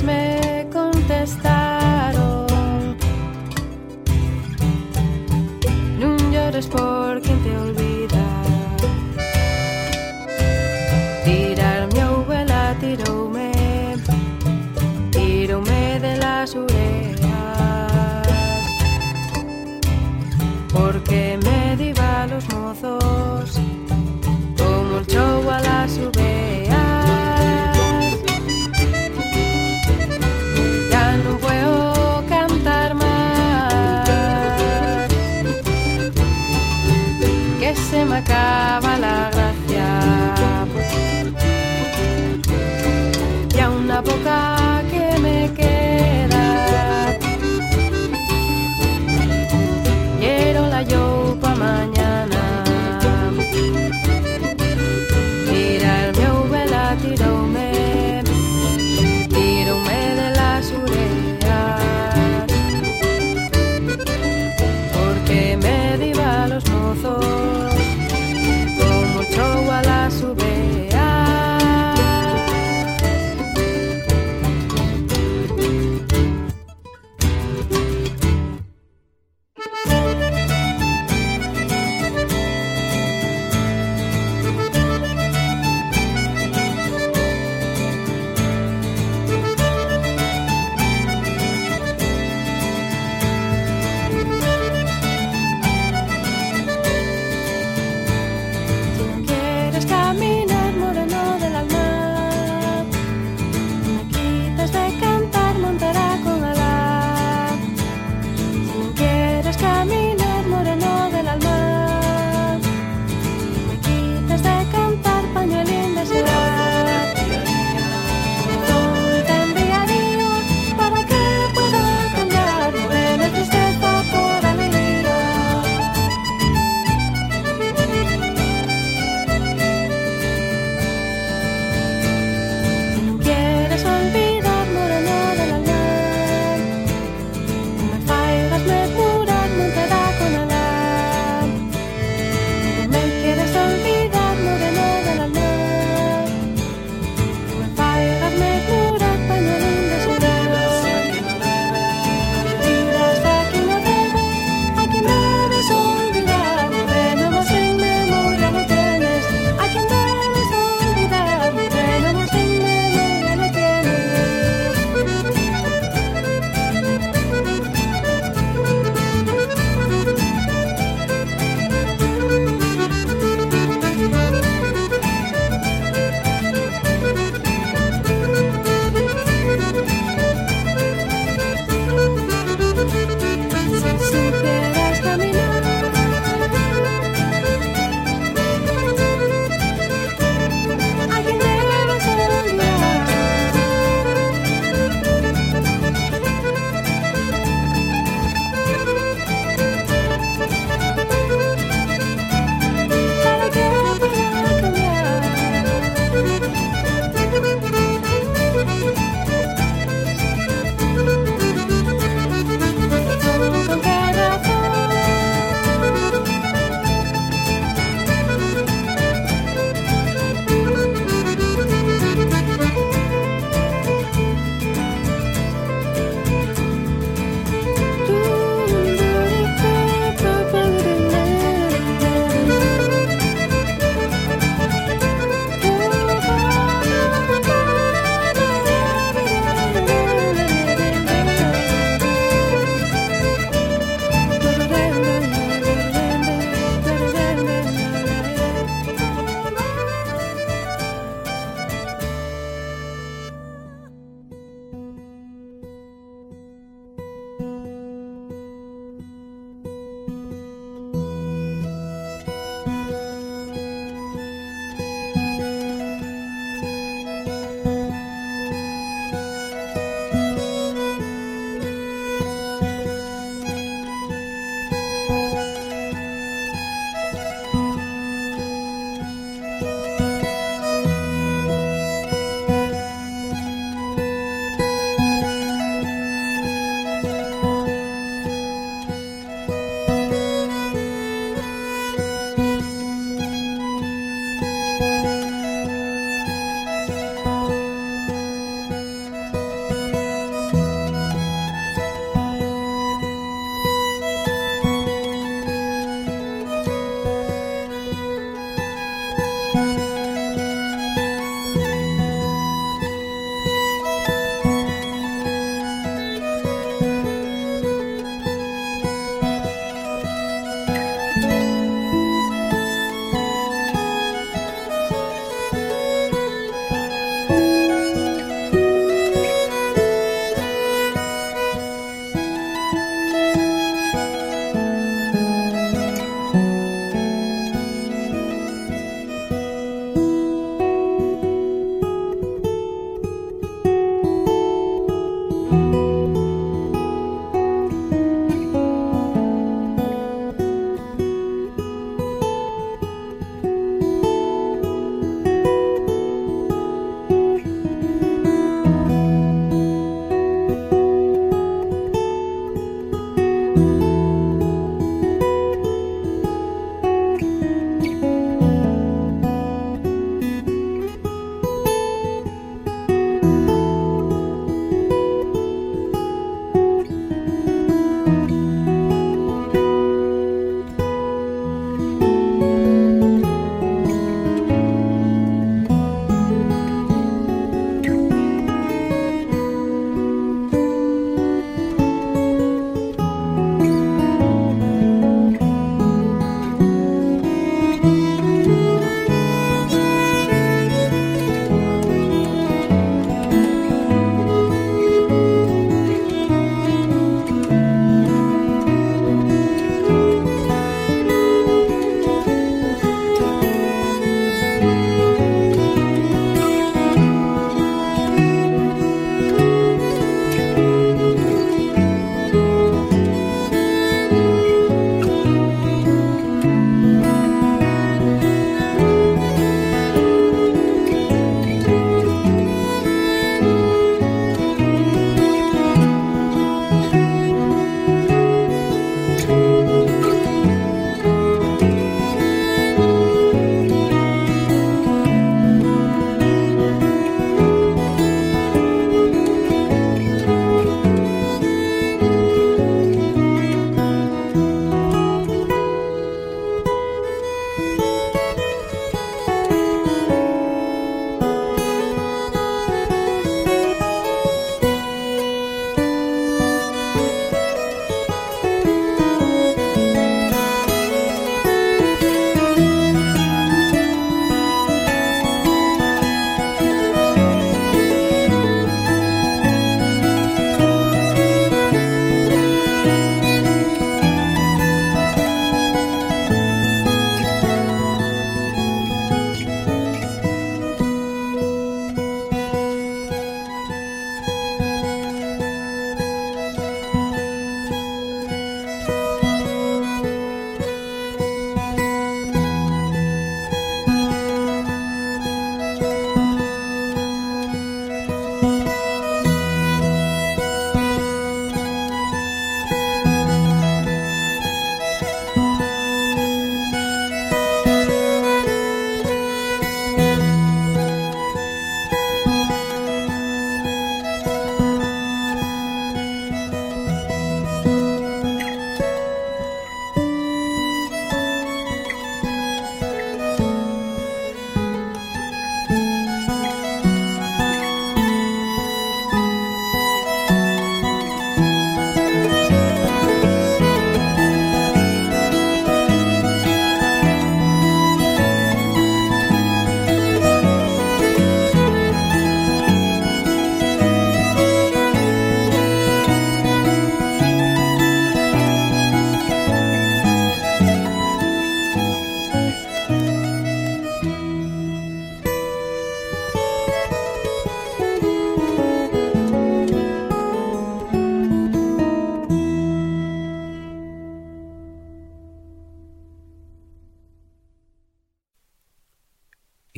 me 0.04 0.68
contestaron. 0.72 2.46
No 6.00 6.16
llores 6.32 6.68
por 6.68 7.20
quien 7.22 7.42
te 7.44 7.58
olvida. 7.58 8.24
Tirar 11.26 11.92
mi 11.92 12.00
abuela, 12.00 12.76
tiróme, 12.80 13.52
tiróme 15.10 16.00
de 16.00 16.18
las 16.18 16.56
orejas. 16.56 18.28
Porque 20.72 21.40
me 21.44 21.76
diva 21.78 22.28
los 22.28 22.48
mozos, 22.54 23.60
como 24.56 25.00
el 25.00 25.08
show 25.08 25.50
a 25.50 25.60
las 25.62 25.98
me 38.14 38.20
acaba 38.20 38.98
la 39.00 39.33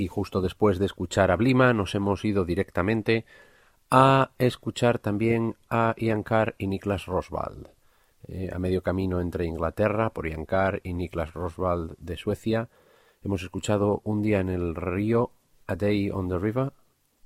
justo 0.07 0.41
después 0.41 0.77
de 0.77 0.85
escuchar 0.85 1.31
a 1.31 1.35
Blima, 1.35 1.73
nos 1.73 1.95
hemos 1.95 2.25
ido 2.25 2.45
directamente 2.45 3.25
a 3.89 4.31
escuchar 4.37 4.99
también 4.99 5.55
a 5.69 5.95
Ian 5.97 6.23
Carr 6.23 6.55
y 6.57 6.67
Niklas 6.67 7.05
Roswald. 7.05 7.69
Eh, 8.27 8.49
a 8.51 8.59
medio 8.59 8.81
camino 8.81 9.21
entre 9.21 9.45
Inglaterra, 9.45 10.09
por 10.09 10.27
Ian 10.27 10.45
Carr 10.45 10.81
y 10.83 10.93
Niklas 10.93 11.33
Roswald 11.33 11.95
de 11.97 12.17
Suecia, 12.17 12.69
hemos 13.23 13.43
escuchado 13.43 14.01
Un 14.03 14.21
día 14.21 14.39
en 14.39 14.49
el 14.49 14.75
río, 14.75 15.31
A 15.67 15.75
Day 15.75 16.09
on 16.09 16.27
the 16.27 16.39
River, 16.39 16.73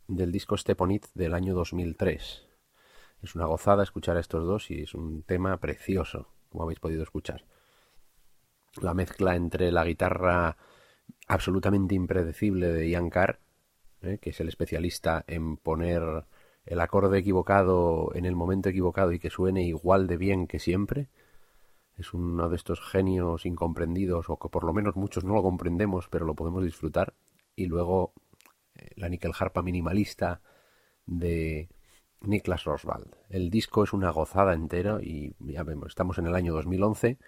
del 0.08 0.32
disco 0.32 0.58
Steponit 0.58 1.06
del 1.14 1.34
año 1.34 1.56
2003. 1.56 2.44
Es 3.22 3.36
una 3.36 3.46
gozada 3.46 3.84
escuchar 3.84 4.18
a 4.18 4.20
estos 4.20 4.46
dos 4.46 4.72
y 4.72 4.82
es 4.82 4.94
un 4.94 5.24
tema 5.24 5.58
precioso, 5.58 6.28
como 6.50 6.64
habéis 6.64 6.80
podido 6.80 7.04
escuchar. 7.04 7.46
La 8.82 8.94
mezcla 8.94 9.36
entre 9.36 9.72
la 9.72 9.86
guitarra 9.86 10.58
absolutamente 11.30 11.96
impredecible 11.96 12.68
de 12.68 12.90
Ian 12.90 13.10
Carr, 13.10 13.40
eh, 14.02 14.18
que 14.20 14.32
es 14.32 14.40
el 14.42 14.50
especialista 14.50 15.24
en 15.28 15.58
poner 15.58 16.26
el 16.66 16.82
acorde 16.82 17.20
equivocado 17.20 18.12
en 18.16 18.26
el 18.26 18.36
momento 18.36 18.70
equivocado 18.70 19.14
y 19.14 19.20
que 19.20 19.30
suene 19.30 19.64
igual 19.64 20.08
de 20.08 20.18
bien 20.18 20.48
que 20.48 20.60
siempre. 20.60 21.08
Es 21.96 22.14
uno 22.14 22.50
de 22.50 22.56
estos 22.56 22.82
genios 22.82 23.46
incomprendidos, 23.46 24.30
o 24.30 24.38
que 24.40 24.50
por 24.50 24.64
lo 24.64 24.74
menos 24.74 24.96
muchos 24.96 25.24
no 25.24 25.36
lo 25.36 25.44
comprendemos, 25.44 26.08
pero 26.10 26.26
lo 26.26 26.34
podemos 26.34 26.64
disfrutar. 26.64 27.14
Y 27.56 27.68
luego 27.68 28.14
eh, 28.76 28.90
la 28.96 29.08
nickel 29.08 29.32
harpa 29.38 29.62
minimalista 29.62 30.42
de 31.06 31.70
Niklas 32.22 32.64
Roswald. 32.64 33.16
El 33.30 33.50
disco 33.52 33.84
es 33.84 33.94
una 33.94 34.10
gozada 34.10 34.54
entera 34.54 35.00
y 35.02 35.36
ya 35.40 35.64
vemos, 35.64 35.90
estamos 35.90 36.18
en 36.18 36.26
el 36.26 36.36
año 36.36 36.54
2011 36.54 37.20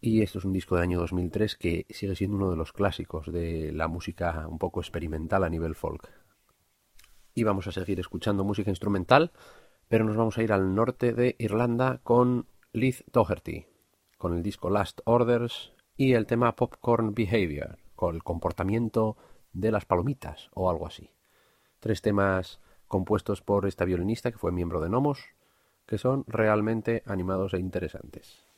y 0.00 0.22
esto 0.22 0.38
es 0.38 0.44
un 0.44 0.52
disco 0.52 0.76
del 0.76 0.84
año 0.84 0.98
2003 1.00 1.56
que 1.56 1.86
sigue 1.90 2.16
siendo 2.16 2.36
uno 2.36 2.50
de 2.50 2.56
los 2.56 2.72
clásicos 2.72 3.30
de 3.30 3.70
la 3.72 3.86
música 3.86 4.46
un 4.48 4.58
poco 4.58 4.80
experimental 4.80 5.44
a 5.44 5.50
nivel 5.50 5.74
folk. 5.74 6.10
Y 7.34 7.44
vamos 7.44 7.66
a 7.66 7.72
seguir 7.72 8.00
escuchando 8.00 8.42
música 8.42 8.70
instrumental, 8.70 9.32
pero 9.88 10.04
nos 10.04 10.16
vamos 10.16 10.38
a 10.38 10.42
ir 10.42 10.52
al 10.52 10.74
norte 10.74 11.12
de 11.12 11.36
Irlanda 11.38 12.00
con 12.02 12.46
Liz 12.72 13.04
Doherty, 13.12 13.66
con 14.16 14.34
el 14.34 14.42
disco 14.42 14.70
Last 14.70 15.00
Orders 15.04 15.74
y 15.96 16.14
el 16.14 16.26
tema 16.26 16.56
Popcorn 16.56 17.14
Behavior, 17.14 17.78
con 17.94 18.14
el 18.14 18.22
comportamiento 18.22 19.18
de 19.52 19.70
las 19.70 19.84
palomitas 19.84 20.48
o 20.54 20.70
algo 20.70 20.86
así. 20.86 21.10
Tres 21.78 22.00
temas 22.00 22.60
compuestos 22.88 23.42
por 23.42 23.66
esta 23.66 23.84
violinista 23.84 24.32
que 24.32 24.38
fue 24.38 24.50
miembro 24.50 24.80
de 24.80 24.88
Nomos, 24.88 25.34
que 25.86 25.98
son 25.98 26.24
realmente 26.26 27.02
animados 27.06 27.52
e 27.52 27.58
interesantes. 27.58 28.49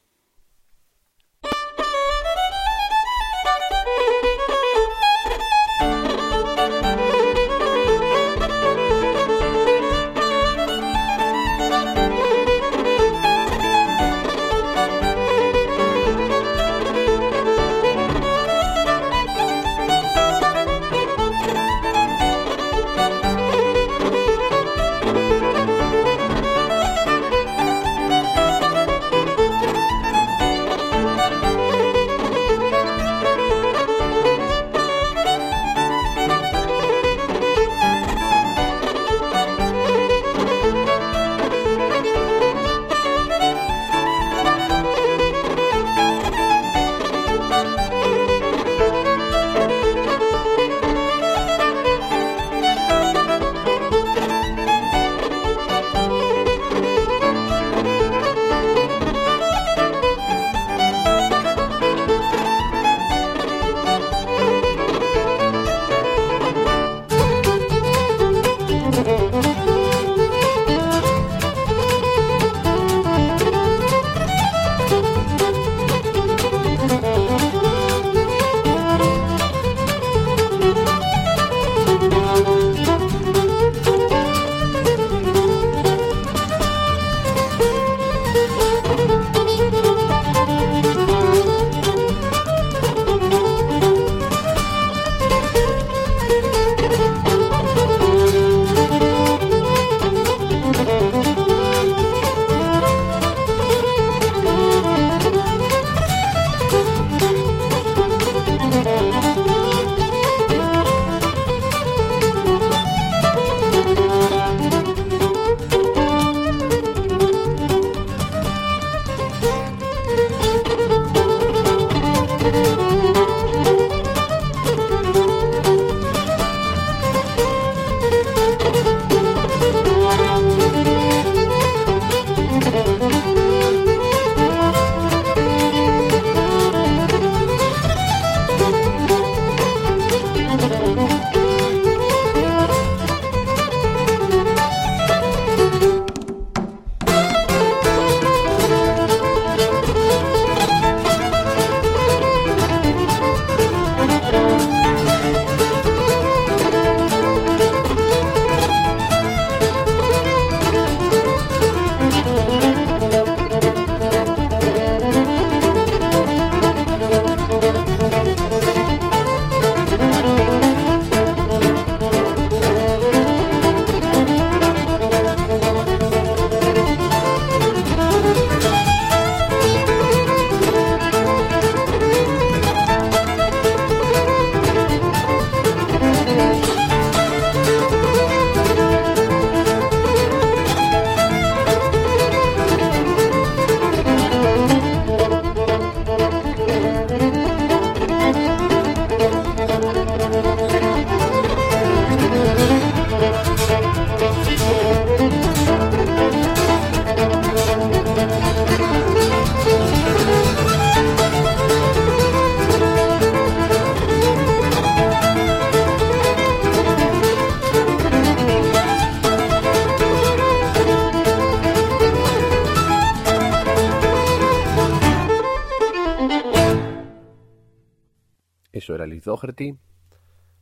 Eso 228.83 228.95
era 228.95 229.07
Liz 229.07 229.24
Doherty, 229.24 229.78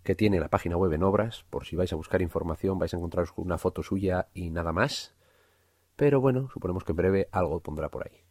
que 0.03 0.15
tiene 0.15 0.41
la 0.41 0.49
página 0.49 0.77
web 0.77 0.93
en 0.93 1.03
obras, 1.03 1.45
por 1.51 1.67
si 1.67 1.77
vais 1.77 1.93
a 1.93 1.97
buscar 1.97 2.23
información 2.23 2.79
vais 2.79 2.93
a 2.93 2.97
encontraros 2.97 3.33
con 3.33 3.47
una 3.47 3.59
foto 3.59 3.83
suya 3.83 4.29
y 4.35 4.51
nada 4.51 4.73
más. 4.73 5.15
Pero 5.97 6.21
bueno, 6.21 6.49
suponemos 6.53 6.85
que 6.85 6.93
en 6.93 6.97
breve 6.97 7.29
algo 7.33 7.61
pondrá 7.61 7.89
por 7.89 8.07
ahí. 8.07 8.25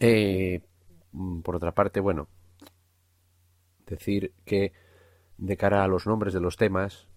Eh, 0.00 0.60
mm, 1.12 1.40
por 1.40 1.56
otra 1.56 1.72
parte, 1.72 2.00
bueno, 2.00 2.28
decir 3.86 4.32
que 4.44 4.72
de 5.38 5.56
cara 5.56 5.84
a 5.84 5.88
los 5.88 6.06
nombres 6.06 6.34
de 6.34 6.40
los 6.40 6.56
temas, 6.56 7.08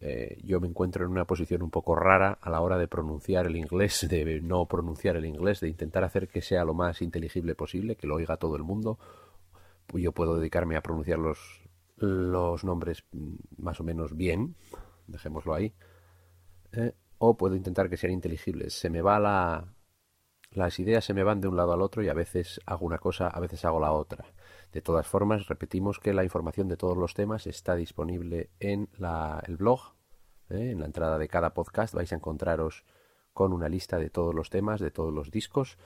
eh, 0.00 0.38
yo 0.42 0.60
me 0.60 0.68
encuentro 0.68 1.04
en 1.04 1.10
una 1.10 1.24
posición 1.24 1.62
un 1.62 1.70
poco 1.70 1.94
rara 1.94 2.38
a 2.40 2.50
la 2.50 2.60
hora 2.60 2.76
de 2.76 2.88
pronunciar 2.88 3.46
el 3.46 3.56
inglés, 3.56 4.06
de 4.08 4.40
no 4.42 4.66
pronunciar 4.66 5.16
el 5.16 5.24
inglés, 5.24 5.60
de 5.60 5.68
intentar 5.68 6.04
hacer 6.04 6.28
que 6.28 6.42
sea 6.42 6.64
lo 6.64 6.74
más 6.74 7.00
inteligible 7.00 7.54
posible, 7.54 7.96
que 7.96 8.06
lo 8.06 8.16
oiga 8.16 8.36
todo 8.36 8.56
el 8.56 8.64
mundo. 8.64 8.98
Yo 9.92 10.12
puedo 10.12 10.36
dedicarme 10.36 10.76
a 10.76 10.82
pronunciar 10.82 11.18
los, 11.18 11.68
los 11.96 12.64
nombres 12.64 13.04
más 13.56 13.80
o 13.80 13.84
menos 13.84 14.16
bien, 14.16 14.56
dejémoslo 15.06 15.54
ahí, 15.54 15.74
eh, 16.72 16.92
o 17.18 17.36
puedo 17.36 17.54
intentar 17.54 17.88
que 17.88 17.96
sean 17.96 18.12
inteligibles. 18.12 18.74
Se 18.74 18.90
me 18.90 19.02
va 19.02 19.18
la... 19.18 19.74
Las 20.50 20.78
ideas 20.78 21.04
se 21.04 21.14
me 21.14 21.24
van 21.24 21.40
de 21.40 21.48
un 21.48 21.56
lado 21.56 21.72
al 21.72 21.82
otro 21.82 22.00
y 22.04 22.08
a 22.08 22.14
veces 22.14 22.60
hago 22.64 22.86
una 22.86 22.98
cosa, 22.98 23.26
a 23.26 23.40
veces 23.40 23.64
hago 23.64 23.80
la 23.80 23.90
otra. 23.90 24.24
De 24.72 24.82
todas 24.82 25.04
formas, 25.04 25.48
repetimos 25.48 25.98
que 25.98 26.14
la 26.14 26.22
información 26.22 26.68
de 26.68 26.76
todos 26.76 26.96
los 26.96 27.12
temas 27.12 27.48
está 27.48 27.74
disponible 27.74 28.50
en 28.60 28.88
la, 28.96 29.42
el 29.48 29.56
blog. 29.56 29.94
Eh, 30.50 30.70
en 30.70 30.78
la 30.78 30.86
entrada 30.86 31.18
de 31.18 31.26
cada 31.26 31.54
podcast 31.54 31.92
vais 31.92 32.12
a 32.12 32.16
encontraros 32.16 32.84
con 33.32 33.52
una 33.52 33.68
lista 33.68 33.98
de 33.98 34.10
todos 34.10 34.32
los 34.32 34.48
temas, 34.48 34.80
de 34.80 34.92
todos 34.92 35.12
los 35.12 35.32
discos 35.32 35.76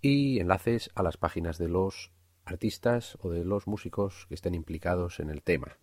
y 0.00 0.40
enlaces 0.40 0.90
a 0.94 1.02
las 1.02 1.18
páginas 1.18 1.58
de 1.58 1.68
los 1.68 2.12
artistas 2.46 3.18
o 3.20 3.30
de 3.30 3.44
los 3.44 3.66
músicos 3.66 4.26
que 4.28 4.34
estén 4.34 4.54
implicados 4.54 5.20
en 5.20 5.28
el 5.28 5.42
tema. 5.42 5.78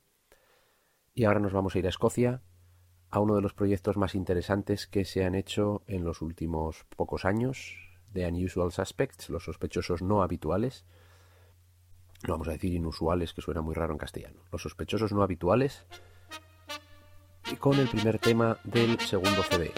Y 1.13 1.25
ahora 1.25 1.39
nos 1.39 1.53
vamos 1.53 1.75
a 1.75 1.79
ir 1.79 1.85
a 1.85 1.89
Escocia, 1.89 2.41
a 3.11 3.19
uno 3.19 3.35
de 3.35 3.41
los 3.41 3.53
proyectos 3.53 3.97
más 3.97 4.15
interesantes 4.15 4.87
que 4.87 5.05
se 5.05 5.23
han 5.23 5.35
hecho 5.35 5.83
en 5.85 6.03
los 6.03 6.23
últimos 6.23 6.85
pocos 6.95 7.25
años, 7.25 7.77
de 8.11 8.27
Unusual 8.27 8.71
Suspects, 8.71 9.29
los 9.29 9.43
sospechosos 9.43 10.01
no 10.01 10.23
habituales. 10.23 10.85
No 12.27 12.33
vamos 12.33 12.47
a 12.47 12.51
decir 12.51 12.73
inusuales, 12.73 13.33
que 13.33 13.41
suena 13.41 13.61
muy 13.61 13.75
raro 13.75 13.93
en 13.93 13.99
castellano. 13.99 14.41
Los 14.51 14.61
sospechosos 14.61 15.11
no 15.11 15.23
habituales. 15.23 15.85
Y 17.51 17.55
con 17.57 17.77
el 17.79 17.89
primer 17.89 18.19
tema 18.19 18.57
del 18.63 18.99
segundo 18.99 19.43
CD. 19.43 19.71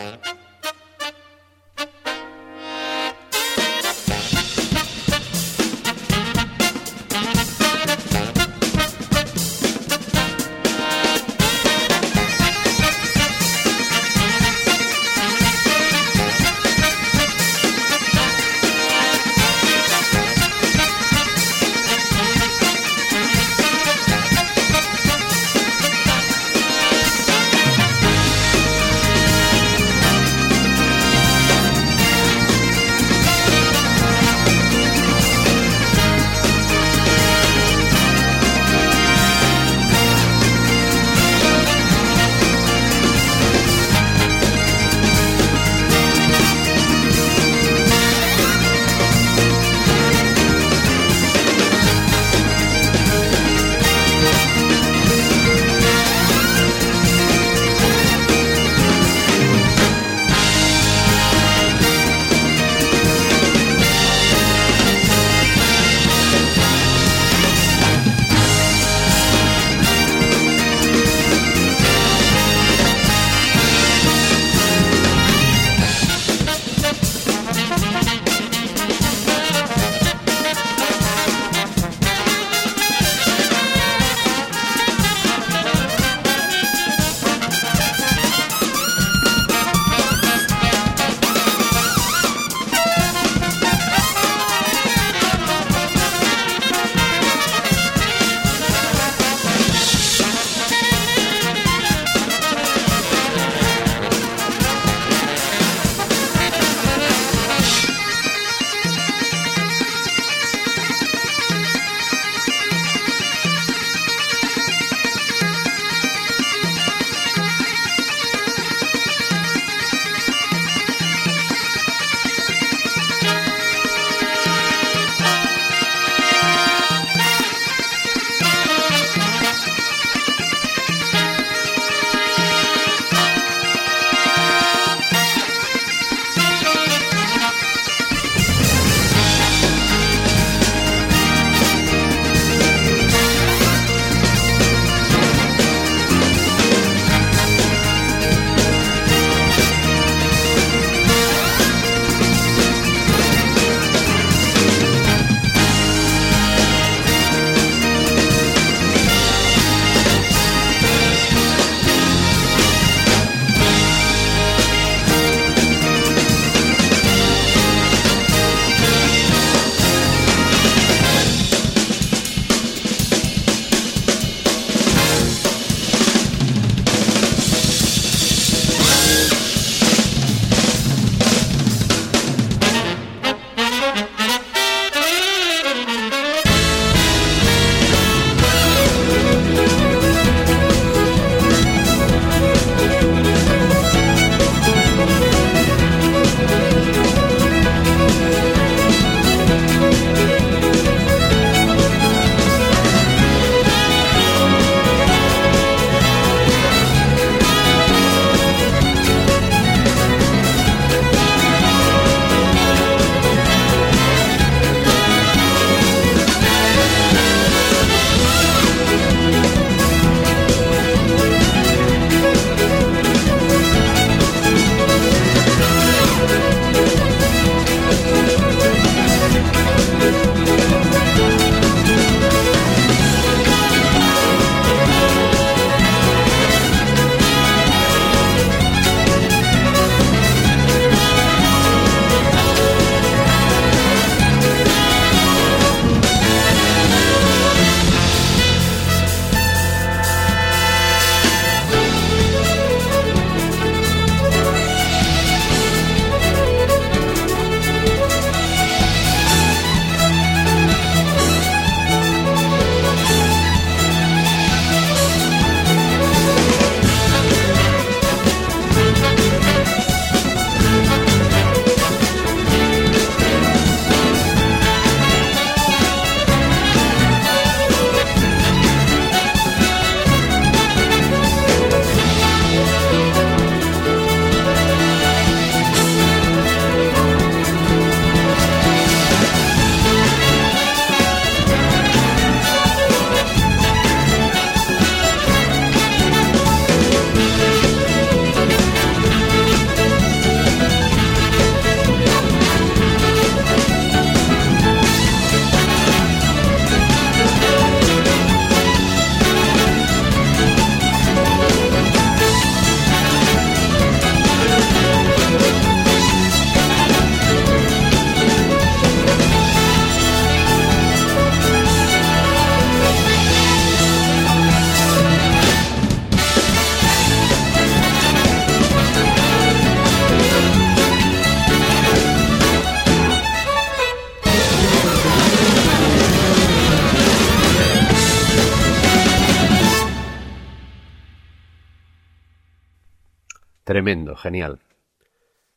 Tremendo, 343.66 344.16
genial. 344.16 344.59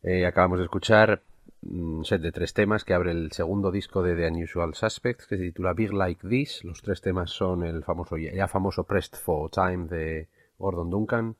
Eh, 0.02 0.24
acabamos 0.24 0.58
de 0.58 0.64
escuchar 0.64 1.20
un 1.60 2.06
set 2.06 2.22
de 2.22 2.32
tres 2.32 2.54
temas 2.54 2.82
que 2.82 2.94
abre 2.94 3.10
el 3.10 3.32
segundo 3.32 3.70
disco 3.70 4.02
de 4.02 4.16
The 4.16 4.28
Unusual 4.28 4.74
Suspects 4.74 5.26
que 5.26 5.36
se 5.36 5.42
titula 5.42 5.74
Big 5.74 5.92
Like 5.92 6.26
This. 6.26 6.64
Los 6.64 6.80
tres 6.80 7.02
temas 7.02 7.30
son 7.30 7.64
el 7.64 7.84
famoso 7.84 8.16
ya 8.16 8.48
famoso 8.48 8.84
Pressed 8.84 9.18
for 9.18 9.50
Time 9.50 9.88
de 9.88 10.28
Gordon 10.56 10.88
Duncan, 10.88 11.36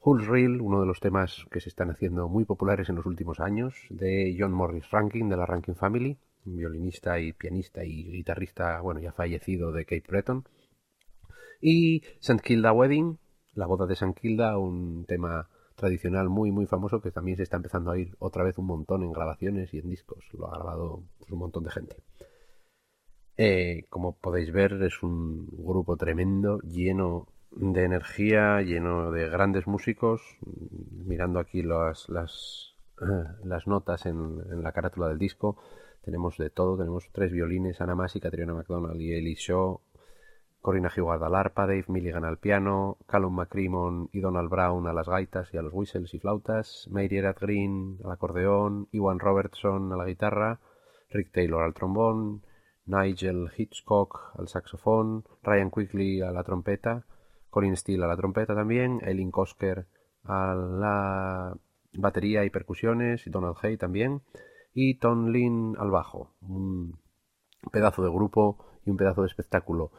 Hull's 0.00 0.26
Reel, 0.26 0.60
uno 0.60 0.80
de 0.80 0.88
los 0.88 0.98
temas 0.98 1.46
que 1.52 1.60
se 1.60 1.68
están 1.68 1.92
haciendo 1.92 2.28
muy 2.28 2.46
populares 2.46 2.88
en 2.88 2.96
los 2.96 3.06
últimos 3.06 3.38
años, 3.38 3.86
de 3.88 4.34
John 4.36 4.50
Morris 4.50 4.90
Rankin 4.90 5.28
de 5.28 5.36
la 5.36 5.46
Rankin 5.46 5.76
Family, 5.76 6.18
violinista 6.42 7.20
y 7.20 7.32
pianista 7.32 7.84
y 7.84 8.10
guitarrista, 8.10 8.80
bueno, 8.80 8.98
ya 8.98 9.12
fallecido 9.12 9.70
de 9.70 9.84
Cape 9.84 10.06
Breton, 10.08 10.48
y 11.60 12.02
St. 12.18 12.42
Kilda 12.42 12.72
Wedding, 12.72 13.18
la 13.54 13.66
boda 13.66 13.86
de 13.86 13.92
St. 13.92 14.20
Kilda, 14.20 14.58
un 14.58 15.04
tema 15.04 15.48
tradicional 15.74 16.28
muy 16.28 16.50
muy 16.50 16.66
famoso 16.66 17.00
que 17.00 17.10
también 17.10 17.36
se 17.36 17.42
está 17.42 17.56
empezando 17.56 17.90
a 17.90 17.98
ir 17.98 18.14
otra 18.18 18.44
vez 18.44 18.58
un 18.58 18.66
montón 18.66 19.02
en 19.02 19.12
grabaciones 19.12 19.72
y 19.74 19.78
en 19.78 19.88
discos. 19.88 20.24
Lo 20.32 20.48
ha 20.48 20.54
grabado 20.54 21.02
pues, 21.18 21.30
un 21.30 21.38
montón 21.38 21.64
de 21.64 21.70
gente. 21.70 21.96
Eh, 23.36 23.86
como 23.88 24.16
podéis 24.16 24.52
ver 24.52 24.74
es 24.82 25.02
un 25.02 25.46
grupo 25.50 25.96
tremendo, 25.96 26.58
lleno 26.60 27.28
de 27.50 27.84
energía, 27.84 28.60
lleno 28.62 29.10
de 29.10 29.28
grandes 29.28 29.66
músicos. 29.66 30.20
Mirando 30.90 31.40
aquí 31.40 31.62
las, 31.62 32.08
las, 32.08 32.74
las 33.44 33.66
notas 33.66 34.06
en, 34.06 34.62
la 34.62 34.72
carátula 34.72 35.08
del 35.08 35.18
disco, 35.18 35.56
tenemos 36.02 36.38
de 36.38 36.50
todo. 36.50 36.76
Tenemos 36.76 37.08
tres 37.12 37.32
violines, 37.32 37.80
Anna 37.80 37.94
Masi, 37.94 38.20
Catriona 38.20 38.54
McDonald 38.54 39.00
y 39.00 39.12
Ellie 39.12 39.34
Shaw 39.34 39.80
Corina 40.62 40.90
Heward 40.94 41.24
al 41.24 41.34
arpa, 41.34 41.66
Dave 41.66 41.86
Milligan 41.88 42.24
al 42.24 42.38
piano, 42.38 42.96
Callum 43.08 43.34
McCrimmon 43.34 44.08
y 44.12 44.20
Donald 44.20 44.48
Brown 44.48 44.86
a 44.86 44.92
las 44.92 45.08
gaitas 45.08 45.52
y 45.52 45.56
a 45.56 45.62
los 45.62 45.72
whistles 45.74 46.14
y 46.14 46.20
flautas, 46.20 46.86
Mary 46.88 47.18
Erat 47.18 47.40
Green 47.40 47.98
al 48.04 48.12
acordeón, 48.12 48.86
Iwan 48.92 49.18
Robertson 49.18 49.92
a 49.92 49.96
la 49.96 50.06
guitarra, 50.06 50.60
Rick 51.10 51.32
Taylor 51.32 51.64
al 51.64 51.74
trombón, 51.74 52.42
Nigel 52.86 53.50
Hitchcock 53.56 54.38
al 54.38 54.46
saxofón, 54.46 55.24
Ryan 55.42 55.72
Quigley 55.72 56.20
a 56.20 56.30
la 56.30 56.44
trompeta, 56.44 57.06
Colin 57.50 57.76
Steele 57.76 58.04
a 58.04 58.08
la 58.08 58.16
trompeta 58.16 58.54
también, 58.54 59.00
Eileen 59.02 59.32
Kosker 59.32 59.88
a 60.22 60.54
la 60.54 61.56
batería 61.92 62.44
y 62.44 62.50
percusiones, 62.50 63.26
y 63.26 63.30
Donald 63.30 63.56
Hay 63.62 63.76
también, 63.76 64.22
y 64.72 64.94
Tom 65.00 65.26
Lynn 65.26 65.74
al 65.76 65.90
bajo. 65.90 66.36
Un 66.40 67.00
pedazo 67.72 68.04
de 68.04 68.10
grupo 68.10 68.64
y 68.86 68.90
un 68.90 68.96
pedazo 68.96 69.22
de 69.22 69.26
espectáculo 69.26 69.90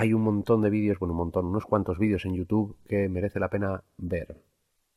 hay 0.00 0.14
un 0.14 0.22
montón 0.22 0.62
de 0.62 0.70
vídeos, 0.70 0.98
bueno, 0.98 1.12
un 1.12 1.18
montón, 1.18 1.44
unos 1.44 1.66
cuantos 1.66 1.98
vídeos 1.98 2.24
en 2.24 2.34
YouTube 2.34 2.74
que 2.88 3.06
merece 3.10 3.38
la 3.38 3.50
pena 3.50 3.82
ver 3.98 4.34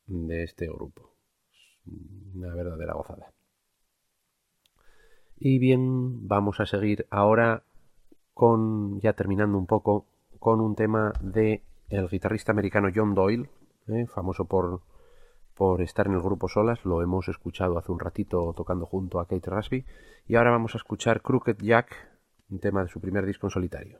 de 0.08 0.43
este 0.43 0.66
grupo. 0.68 1.12
Una 2.34 2.56
verdadera 2.56 2.93
gozada. 2.93 3.34
Y 5.38 5.60
bien, 5.60 6.26
vamos 6.26 6.62
a 6.62 6.66
seguir 6.66 7.06
ahora 7.10 7.64
con, 8.34 9.01
ya 9.01 9.12
terminando 9.12 9.58
un 9.58 9.66
poco, 9.66 10.06
con 10.39 10.62
un 10.62 10.74
tema 10.74 11.12
de 11.20 11.64
el 11.89 12.08
guitarrista 12.08 12.54
americano 12.54 12.88
John 12.95 13.14
Doyle, 13.14 13.49
¿eh? 13.89 14.06
famoso 14.08 14.45
por, 14.45 14.84
por 15.54 15.82
estar 15.82 16.08
en 16.08 16.14
el 16.14 16.22
grupo 16.22 16.47
Solas, 16.47 16.86
lo 16.86 17.01
hemos 17.01 17.28
escuchado 17.28 17.78
hace 17.78 17.91
un 17.91 17.99
ratito 17.99 18.54
tocando 18.56 18.86
junto 18.86 19.20
a 19.20 19.28
Kate 19.28 19.49
Rasby, 19.49 19.86
y 20.30 20.36
ahora 20.36 20.51
vamos 20.51 20.76
a 20.76 20.78
escuchar 20.78 21.22
Crooked 21.22 21.58
Jack, 21.58 21.93
un 22.49 22.60
tema 22.60 22.84
de 22.84 22.88
su 22.88 23.01
primer 23.01 23.26
disco 23.26 23.47
en 23.47 23.51
solitario. 23.51 23.99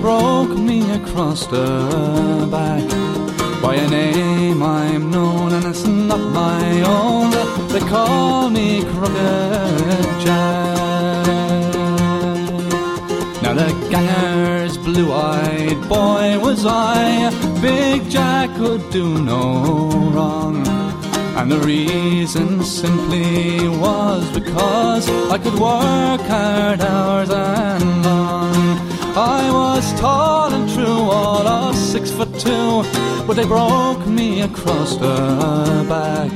Broke 0.00 0.56
me 0.56 0.78
across 0.92 1.46
the 1.46 2.48
back. 2.50 2.86
By 3.62 3.74
a 3.74 3.88
name 3.88 4.62
I'm 4.62 5.10
known, 5.10 5.52
and 5.52 5.64
it's 5.64 5.86
not 5.86 6.20
my 6.44 6.82
own. 6.82 7.30
They 7.72 7.80
call 7.80 8.50
me 8.50 8.84
Crooked 8.84 10.20
Jack. 10.24 11.26
Now 13.42 13.54
the 13.54 13.70
ganger's 13.90 14.76
blue-eyed 14.78 15.88
boy 15.88 16.38
was 16.38 16.64
I. 16.64 17.30
Big 17.60 18.08
Jack 18.08 18.54
could 18.56 18.90
do 18.90 19.22
no 19.22 19.90
wrong. 20.14 20.66
And 21.36 21.50
the 21.52 21.58
reason 21.58 22.62
simply 22.64 23.68
was 23.68 24.28
because 24.32 25.08
I 25.30 25.38
could 25.38 25.54
work 25.54 26.20
hard 26.22 26.80
hours 26.80 27.30
and 27.30 28.04
long. 28.04 28.17
I 29.16 29.50
was 29.50 29.92
tall 30.00 30.52
and 30.52 30.68
true, 30.68 30.84
all 30.86 31.46
of 31.46 31.76
six 31.76 32.10
foot 32.10 32.32
two, 32.38 32.82
but 33.26 33.34
they 33.34 33.46
broke 33.46 34.06
me 34.06 34.42
across 34.42 34.96
the 34.96 35.86
back. 35.88 36.32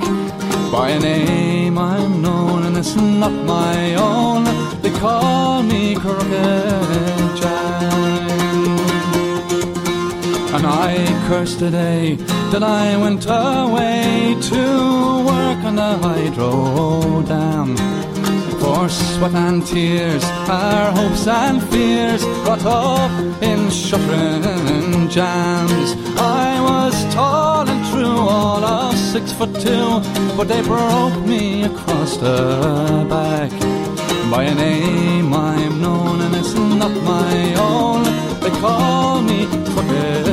By 0.72 0.90
a 0.90 1.00
name 1.00 1.76
I'm 1.78 2.22
known, 2.22 2.64
and 2.64 2.76
it's 2.76 2.96
not 2.96 3.32
my 3.32 3.94
own. 3.94 4.44
They 4.82 4.90
call 4.98 5.62
me 5.62 5.94
Crooked 5.94 7.36
Jack. 7.36 7.82
And 10.54 10.66
I 10.66 11.06
cursed 11.28 11.60
the 11.60 11.70
day 11.70 12.16
that 12.52 12.62
I 12.62 12.96
went 12.96 13.26
away 13.26 14.36
to 14.50 15.24
work 15.24 15.64
on 15.64 15.76
the 15.76 15.98
hydro 15.98 17.22
dam. 17.22 17.76
For 18.82 18.88
sweat 18.88 19.34
and 19.34 19.64
tears, 19.64 20.24
our 20.48 20.90
hopes 20.90 21.28
and 21.28 21.62
fears 21.70 22.24
brought 22.42 22.66
up 22.66 23.12
in 23.40 23.70
shuttering 23.70 25.08
jams. 25.08 25.94
I 26.18 26.60
was 26.60 27.14
tall 27.14 27.68
and 27.68 27.84
true, 27.92 28.18
all 28.18 28.64
of 28.64 28.96
six 28.96 29.30
foot 29.30 29.54
two, 29.60 30.00
but 30.36 30.48
they 30.48 30.62
broke 30.62 31.16
me 31.24 31.62
across 31.62 32.16
the 32.16 33.06
back. 33.08 33.52
By 34.32 34.42
a 34.50 34.54
name 34.56 35.32
I'm 35.32 35.80
known, 35.80 36.20
and 36.20 36.34
it's 36.34 36.52
not 36.54 36.90
my 37.04 37.54
own. 37.54 38.02
They 38.40 38.50
call 38.58 39.22
me 39.22 39.46
Crooked 39.46 40.26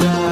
Jack. 0.00 0.23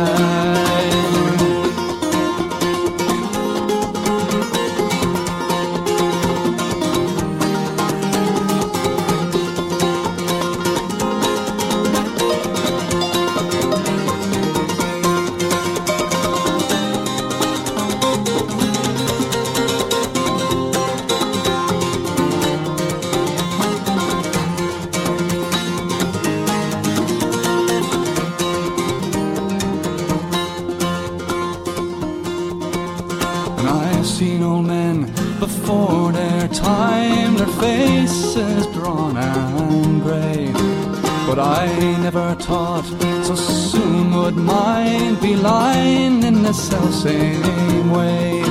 i 44.53 45.16
be 45.20 45.34
lying 45.36 46.22
in 46.22 46.42
the 46.42 46.53
self 46.53 46.92
same 46.92 47.90
way. 47.90 48.42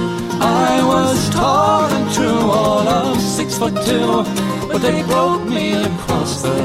I 0.41 0.81
was 0.91 1.29
tall 1.29 1.83
and 1.97 2.13
true, 2.15 2.49
all 2.59 2.87
of 2.87 3.21
six 3.21 3.57
foot 3.57 3.75
two, 3.85 4.23
but 4.67 4.81
they 4.81 5.03
broke 5.03 5.45
me 5.47 5.73
across 5.73 6.41
the 6.41 6.57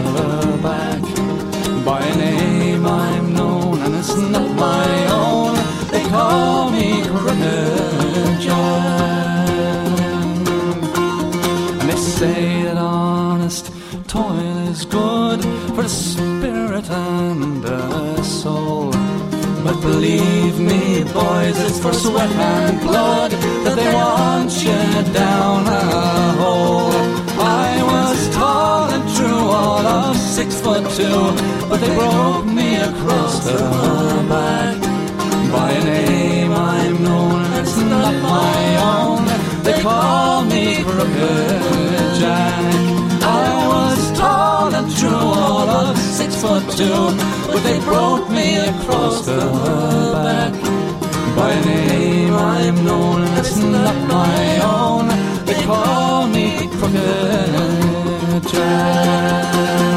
back. 0.63 1.03
By 1.85 2.01
a 2.01 2.17
name 2.17 2.87
I'm 2.87 3.35
known, 3.35 3.81
and 3.83 3.95
it's 3.95 4.17
not 4.17 4.51
my 4.69 4.89
own. 5.23 5.55
They 5.93 6.05
call 6.09 6.71
me 6.71 7.03
Crooked 7.21 8.41
Jack. 8.41 9.99
And 11.81 11.89
they 11.91 11.97
say 11.97 12.63
that 12.63 12.77
honest 12.77 13.71
toil 14.09 14.69
is 14.69 14.85
good 14.85 15.41
for 15.75 15.83
the 15.83 15.89
spirit 15.89 16.89
and 16.91 17.63
the 17.63 18.23
soul. 18.23 18.56
Believe 19.87 20.59
me, 20.59 21.05
boys, 21.15 21.57
it's 21.67 21.79
for 21.79 21.93
sweat 21.93 22.29
and 22.29 22.81
blood 22.81 23.31
that 23.65 23.77
they 23.77 23.95
want 23.95 24.51
you 24.65 25.13
down 25.15 25.65
a 25.65 25.83
hole. 26.43 26.91
I 27.39 27.71
was 27.93 28.19
tall 28.35 28.91
and 28.91 29.07
true, 29.17 29.45
all 29.61 29.87
of 29.87 30.17
six 30.17 30.61
foot 30.61 30.85
two, 30.99 31.23
but 31.69 31.79
they 31.81 31.95
broke 31.95 32.47
me 32.47 32.77
across 32.91 33.45
the 33.47 33.59
back. 34.29 34.77
By 35.53 35.71
a 35.71 35.85
name 35.85 36.53
I'm 36.53 37.05
known, 37.05 37.45
it's 37.61 37.77
not 37.77 38.15
my 38.35 38.61
own. 38.93 39.25
They 39.63 39.81
call 39.81 40.45
me 40.47 40.83
Crooked 40.83 41.63
Jack. 42.21 42.75
I 43.23 43.49
was 43.73 44.19
tall 44.19 44.75
and 44.75 44.89
true, 44.97 45.11
all 45.11 45.69
of 45.69 45.97
foot 46.47 46.65
two, 46.79 47.03
but 47.53 47.63
they 47.65 47.79
broke 47.81 48.29
me 48.31 48.57
across 48.57 49.27
the 49.27 49.39
back. 50.25 50.53
By 51.37 51.53
name 51.65 52.35
I'm 52.35 52.85
known, 52.85 53.23
it's 53.39 53.57
not 53.57 53.97
my 54.17 54.39
own. 54.77 55.07
They 55.47 55.61
call 55.65 56.29
me 56.29 56.69
Crooked 56.79 58.43
Jack. 58.53 59.96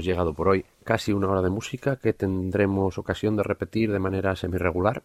Hemos 0.00 0.06
llegado 0.06 0.32
por 0.32 0.48
hoy. 0.48 0.64
Casi 0.82 1.12
una 1.12 1.28
hora 1.28 1.42
de 1.42 1.50
música 1.50 1.96
que 1.96 2.14
tendremos 2.14 2.96
ocasión 2.96 3.36
de 3.36 3.42
repetir 3.42 3.92
de 3.92 3.98
manera 3.98 4.34
semi-regular. 4.34 5.02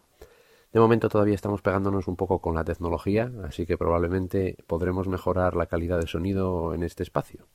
De 0.72 0.80
momento 0.80 1.10
todavía 1.10 1.34
estamos 1.34 1.60
pegándonos 1.60 2.08
un 2.08 2.16
poco 2.16 2.38
con 2.38 2.54
la 2.54 2.64
tecnología, 2.64 3.30
así 3.44 3.66
que 3.66 3.76
probablemente 3.76 4.56
podremos 4.66 5.06
mejorar 5.06 5.54
la 5.54 5.66
calidad 5.66 6.00
de 6.00 6.06
sonido 6.06 6.72
en 6.72 6.82
este 6.82 7.02
espacio. 7.02 7.46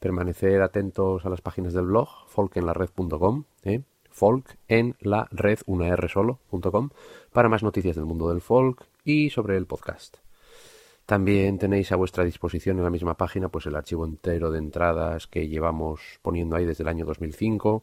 Permanecer 0.00 0.62
atentos 0.62 1.24
a 1.24 1.30
las 1.30 1.40
páginas 1.40 1.74
del 1.74 1.86
blog 1.86 2.08
folkenlared.com, 2.26 3.44
¿eh? 3.62 3.82
folk 4.10 4.56
en 4.66 4.96
la 4.98 5.28
red, 5.30 5.60
una 5.66 5.86
R 5.88 6.08
solo.com, 6.08 6.90
para 7.32 7.48
más 7.48 7.62
noticias 7.62 7.94
del 7.94 8.06
mundo 8.06 8.30
del 8.30 8.40
folk 8.40 8.84
y 9.04 9.30
sobre 9.30 9.56
el 9.56 9.66
podcast. 9.66 10.16
También 11.10 11.58
tenéis 11.58 11.90
a 11.90 11.96
vuestra 11.96 12.22
disposición 12.22 12.78
en 12.78 12.84
la 12.84 12.90
misma 12.90 13.16
página 13.16 13.48
pues 13.48 13.66
el 13.66 13.74
archivo 13.74 14.04
entero 14.04 14.52
de 14.52 14.60
entradas 14.60 15.26
que 15.26 15.48
llevamos 15.48 16.00
poniendo 16.22 16.54
ahí 16.54 16.64
desde 16.64 16.84
el 16.84 16.88
año 16.88 17.04
2005, 17.04 17.82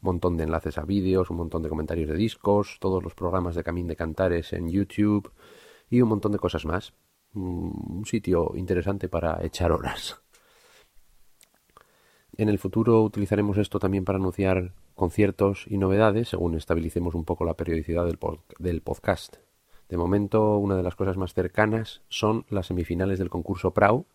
montón 0.00 0.36
de 0.36 0.44
enlaces 0.44 0.78
a 0.78 0.84
vídeos, 0.84 1.28
un 1.30 1.38
montón 1.38 1.64
de 1.64 1.68
comentarios 1.68 2.08
de 2.08 2.14
discos, 2.14 2.76
todos 2.78 3.02
los 3.02 3.16
programas 3.16 3.56
de 3.56 3.64
Camín 3.64 3.88
de 3.88 3.96
Cantares 3.96 4.52
en 4.52 4.70
YouTube 4.70 5.32
y 5.90 6.00
un 6.02 6.08
montón 6.08 6.30
de 6.30 6.38
cosas 6.38 6.66
más. 6.66 6.92
Un 7.34 8.04
sitio 8.06 8.52
interesante 8.54 9.08
para 9.08 9.44
echar 9.44 9.72
horas. 9.72 10.22
En 12.36 12.48
el 12.48 12.60
futuro 12.60 13.02
utilizaremos 13.02 13.58
esto 13.58 13.80
también 13.80 14.04
para 14.04 14.18
anunciar 14.18 14.72
conciertos 14.94 15.64
y 15.66 15.78
novedades 15.78 16.28
según 16.28 16.54
estabilicemos 16.54 17.16
un 17.16 17.24
poco 17.24 17.44
la 17.44 17.54
periodicidad 17.54 18.06
del 18.06 18.82
podcast. 18.82 19.47
De 19.88 19.96
momento, 19.96 20.58
una 20.58 20.76
de 20.76 20.82
las 20.82 20.96
cosas 20.96 21.16
más 21.16 21.32
cercanas 21.32 22.02
son 22.08 22.44
las 22.50 22.66
semifinales 22.66 23.18
del 23.18 23.30
concurso 23.30 23.72
Prau, 23.72 24.06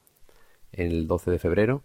el 0.72 1.08
12 1.08 1.32
de 1.32 1.40
febrero, 1.40 1.84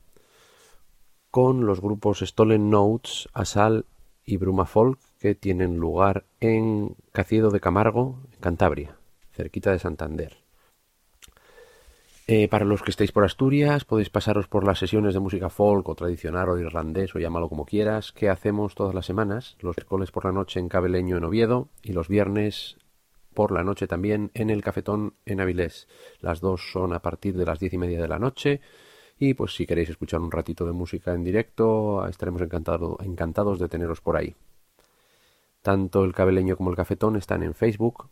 con 1.30 1.66
los 1.66 1.80
grupos 1.80 2.20
Stolen 2.20 2.70
Notes, 2.70 3.28
Asal 3.32 3.86
y 4.24 4.36
Bruma 4.36 4.66
Folk, 4.66 4.98
que 5.18 5.34
tienen 5.34 5.76
lugar 5.76 6.24
en 6.40 6.96
Caciedo 7.12 7.50
de 7.50 7.60
Camargo, 7.60 8.20
en 8.32 8.40
Cantabria, 8.40 8.96
cerquita 9.32 9.72
de 9.72 9.78
Santander. 9.78 10.36
Eh, 12.30 12.46
para 12.48 12.66
los 12.66 12.82
que 12.82 12.90
estéis 12.90 13.10
por 13.10 13.24
Asturias, 13.24 13.86
podéis 13.86 14.10
pasaros 14.10 14.48
por 14.48 14.62
las 14.64 14.78
sesiones 14.78 15.14
de 15.14 15.20
música 15.20 15.48
folk 15.48 15.88
o 15.88 15.94
tradicional 15.94 16.50
o 16.50 16.58
irlandés 16.58 17.14
o 17.14 17.18
llámalo 17.18 17.48
como 17.48 17.64
quieras, 17.64 18.12
que 18.12 18.28
hacemos 18.28 18.74
todas 18.74 18.94
las 18.94 19.06
semanas, 19.06 19.56
los 19.60 19.78
miércoles 19.78 20.10
por 20.10 20.26
la 20.26 20.32
noche 20.32 20.60
en 20.60 20.68
Cabeleño 20.68 21.16
en 21.16 21.24
Oviedo 21.24 21.68
y 21.82 21.94
los 21.94 22.08
viernes 22.08 22.76
por 23.38 23.52
la 23.52 23.62
noche 23.62 23.86
también 23.86 24.32
en 24.34 24.50
el 24.50 24.64
Cafetón 24.64 25.14
en 25.24 25.40
Avilés. 25.40 25.86
Las 26.18 26.40
dos 26.40 26.72
son 26.72 26.92
a 26.92 26.98
partir 26.98 27.36
de 27.36 27.46
las 27.46 27.60
diez 27.60 27.72
y 27.72 27.78
media 27.78 28.02
de 28.02 28.08
la 28.08 28.18
noche. 28.18 28.60
Y 29.16 29.34
pues 29.34 29.54
si 29.54 29.64
queréis 29.64 29.90
escuchar 29.90 30.18
un 30.18 30.32
ratito 30.32 30.66
de 30.66 30.72
música 30.72 31.14
en 31.14 31.22
directo, 31.22 32.04
estaremos 32.08 32.42
encantado, 32.42 32.98
encantados 33.00 33.60
de 33.60 33.68
teneros 33.68 34.00
por 34.00 34.16
ahí. 34.16 34.34
Tanto 35.62 36.02
el 36.02 36.14
cabeleño 36.14 36.56
como 36.56 36.70
el 36.70 36.76
cafetón 36.76 37.14
están 37.14 37.44
en 37.44 37.54
Facebook, 37.54 38.08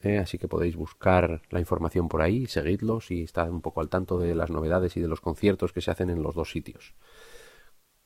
eh, 0.00 0.16
así 0.16 0.38
que 0.38 0.48
podéis 0.48 0.74
buscar 0.74 1.42
la 1.50 1.60
información 1.60 2.08
por 2.08 2.22
ahí, 2.22 2.46
seguidlos 2.46 3.10
y 3.10 3.24
estar 3.24 3.50
un 3.50 3.60
poco 3.60 3.82
al 3.82 3.90
tanto 3.90 4.18
de 4.18 4.34
las 4.34 4.48
novedades 4.48 4.96
y 4.96 5.02
de 5.02 5.08
los 5.08 5.20
conciertos 5.20 5.74
que 5.74 5.82
se 5.82 5.90
hacen 5.90 6.08
en 6.08 6.22
los 6.22 6.34
dos 6.34 6.50
sitios. 6.50 6.94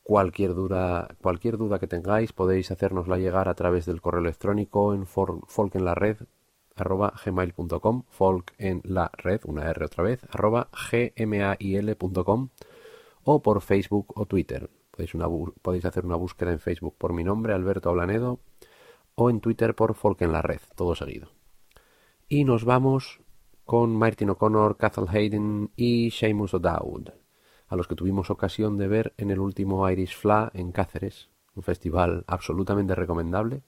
Cualquier 0.03 0.55
duda, 0.55 1.15
cualquier 1.23 1.59
duda 1.59 1.79
que 1.79 1.87
tengáis 1.87 2.33
podéis 2.33 2.73
hacérnosla 2.73 3.19
llegar 3.19 3.49
a 3.49 3.55
través 3.55 3.87
del 3.87 4.01
correo 4.01 4.21
electrónico 4.21 4.95
en 4.95 5.07
folk 5.07 5.77
en 5.77 5.85
la 5.85 5.95
red 5.95 6.17
arroba 6.81 7.12
gmail.com, 7.24 8.05
folk 8.09 8.55
en 8.59 8.81
la 8.85 9.11
red, 9.12 9.41
una 9.45 9.70
R 9.70 9.85
otra 9.85 10.05
vez, 10.05 10.24
arroba 10.31 10.68
gmail.com 10.91 12.49
o 13.24 13.43
por 13.43 13.61
Facebook 13.61 14.12
o 14.18 14.26
Twitter. 14.26 14.70
Podéis, 14.91 15.12
podéis 15.62 15.85
hacer 15.85 16.05
una 16.05 16.16
búsqueda 16.16 16.53
en 16.53 16.61
Facebook 16.61 16.97
por 16.99 17.12
mi 17.12 17.24
nombre, 17.24 17.53
Alberto 17.53 17.91
Ablanedo, 17.91 18.41
o 19.14 19.31
en 19.31 19.41
Twitter 19.41 19.74
por 19.74 19.95
folk 19.95 20.22
en 20.22 20.33
la 20.33 20.43
red, 20.43 20.61
todo 20.74 20.95
seguido. 20.95 21.28
Y 22.28 22.45
nos 22.45 22.64
vamos 22.64 23.20
con 23.64 23.95
Martin 23.95 24.31
O'Connor, 24.31 24.76
Cathal 24.76 25.09
Hayden 25.09 25.70
y 25.76 26.11
Seamus 26.11 26.55
O'Dowd, 26.55 27.12
a 27.68 27.76
los 27.76 27.87
que 27.87 27.95
tuvimos 27.95 28.31
ocasión 28.31 28.76
de 28.78 28.89
ver 28.89 29.14
en 29.16 29.31
el 29.31 29.39
último 29.39 29.89
Irish 29.89 30.16
Fla 30.16 30.51
en 30.55 30.72
Cáceres, 30.72 31.31
un 31.55 31.62
festival 31.62 32.24
absolutamente 32.26 32.95
recomendable 32.95 33.62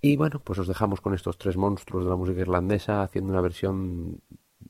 y 0.00 0.16
bueno, 0.16 0.40
pues 0.42 0.58
os 0.58 0.66
dejamos 0.66 1.00
con 1.00 1.14
estos 1.14 1.38
tres 1.38 1.56
monstruos 1.56 2.04
de 2.04 2.10
la 2.10 2.16
música 2.16 2.40
irlandesa 2.40 3.02
haciendo 3.02 3.32
una 3.32 3.40
versión 3.40 4.20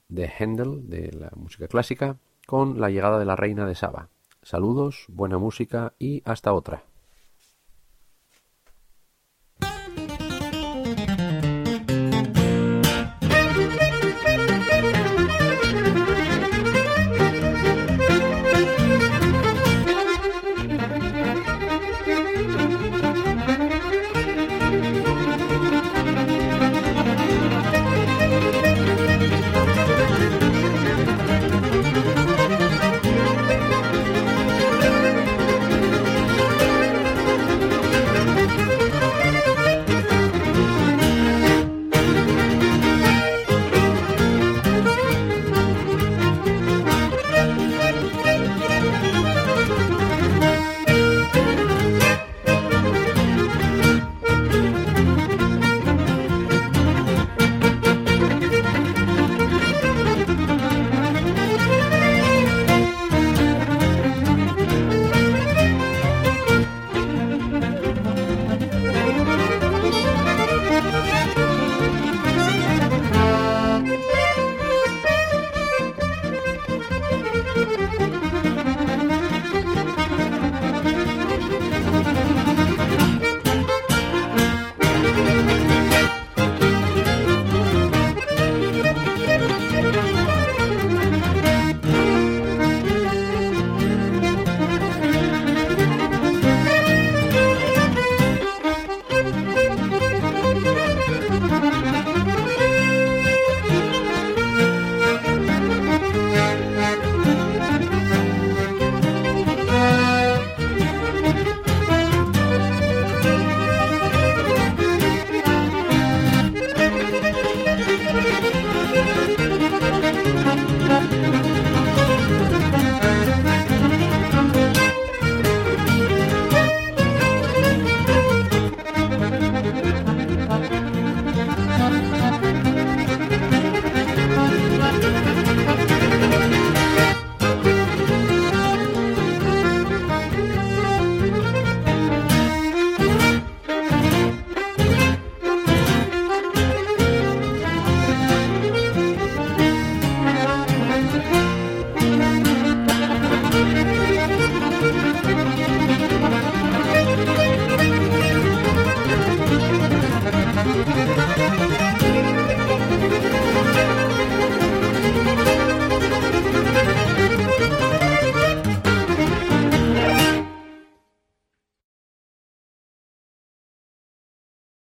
de 0.08 0.30
Handel, 0.38 0.88
de 0.88 1.12
la 1.12 1.30
música 1.36 1.68
clásica, 1.68 2.18
con 2.46 2.80
la 2.80 2.90
llegada 2.90 3.18
de 3.18 3.24
la 3.24 3.36
reina 3.36 3.66
de 3.66 3.74
Saba. 3.74 4.08
Saludos, 4.42 5.06
buena 5.08 5.38
música 5.38 5.94
y 5.98 6.22
hasta 6.24 6.52
otra. 6.52 6.89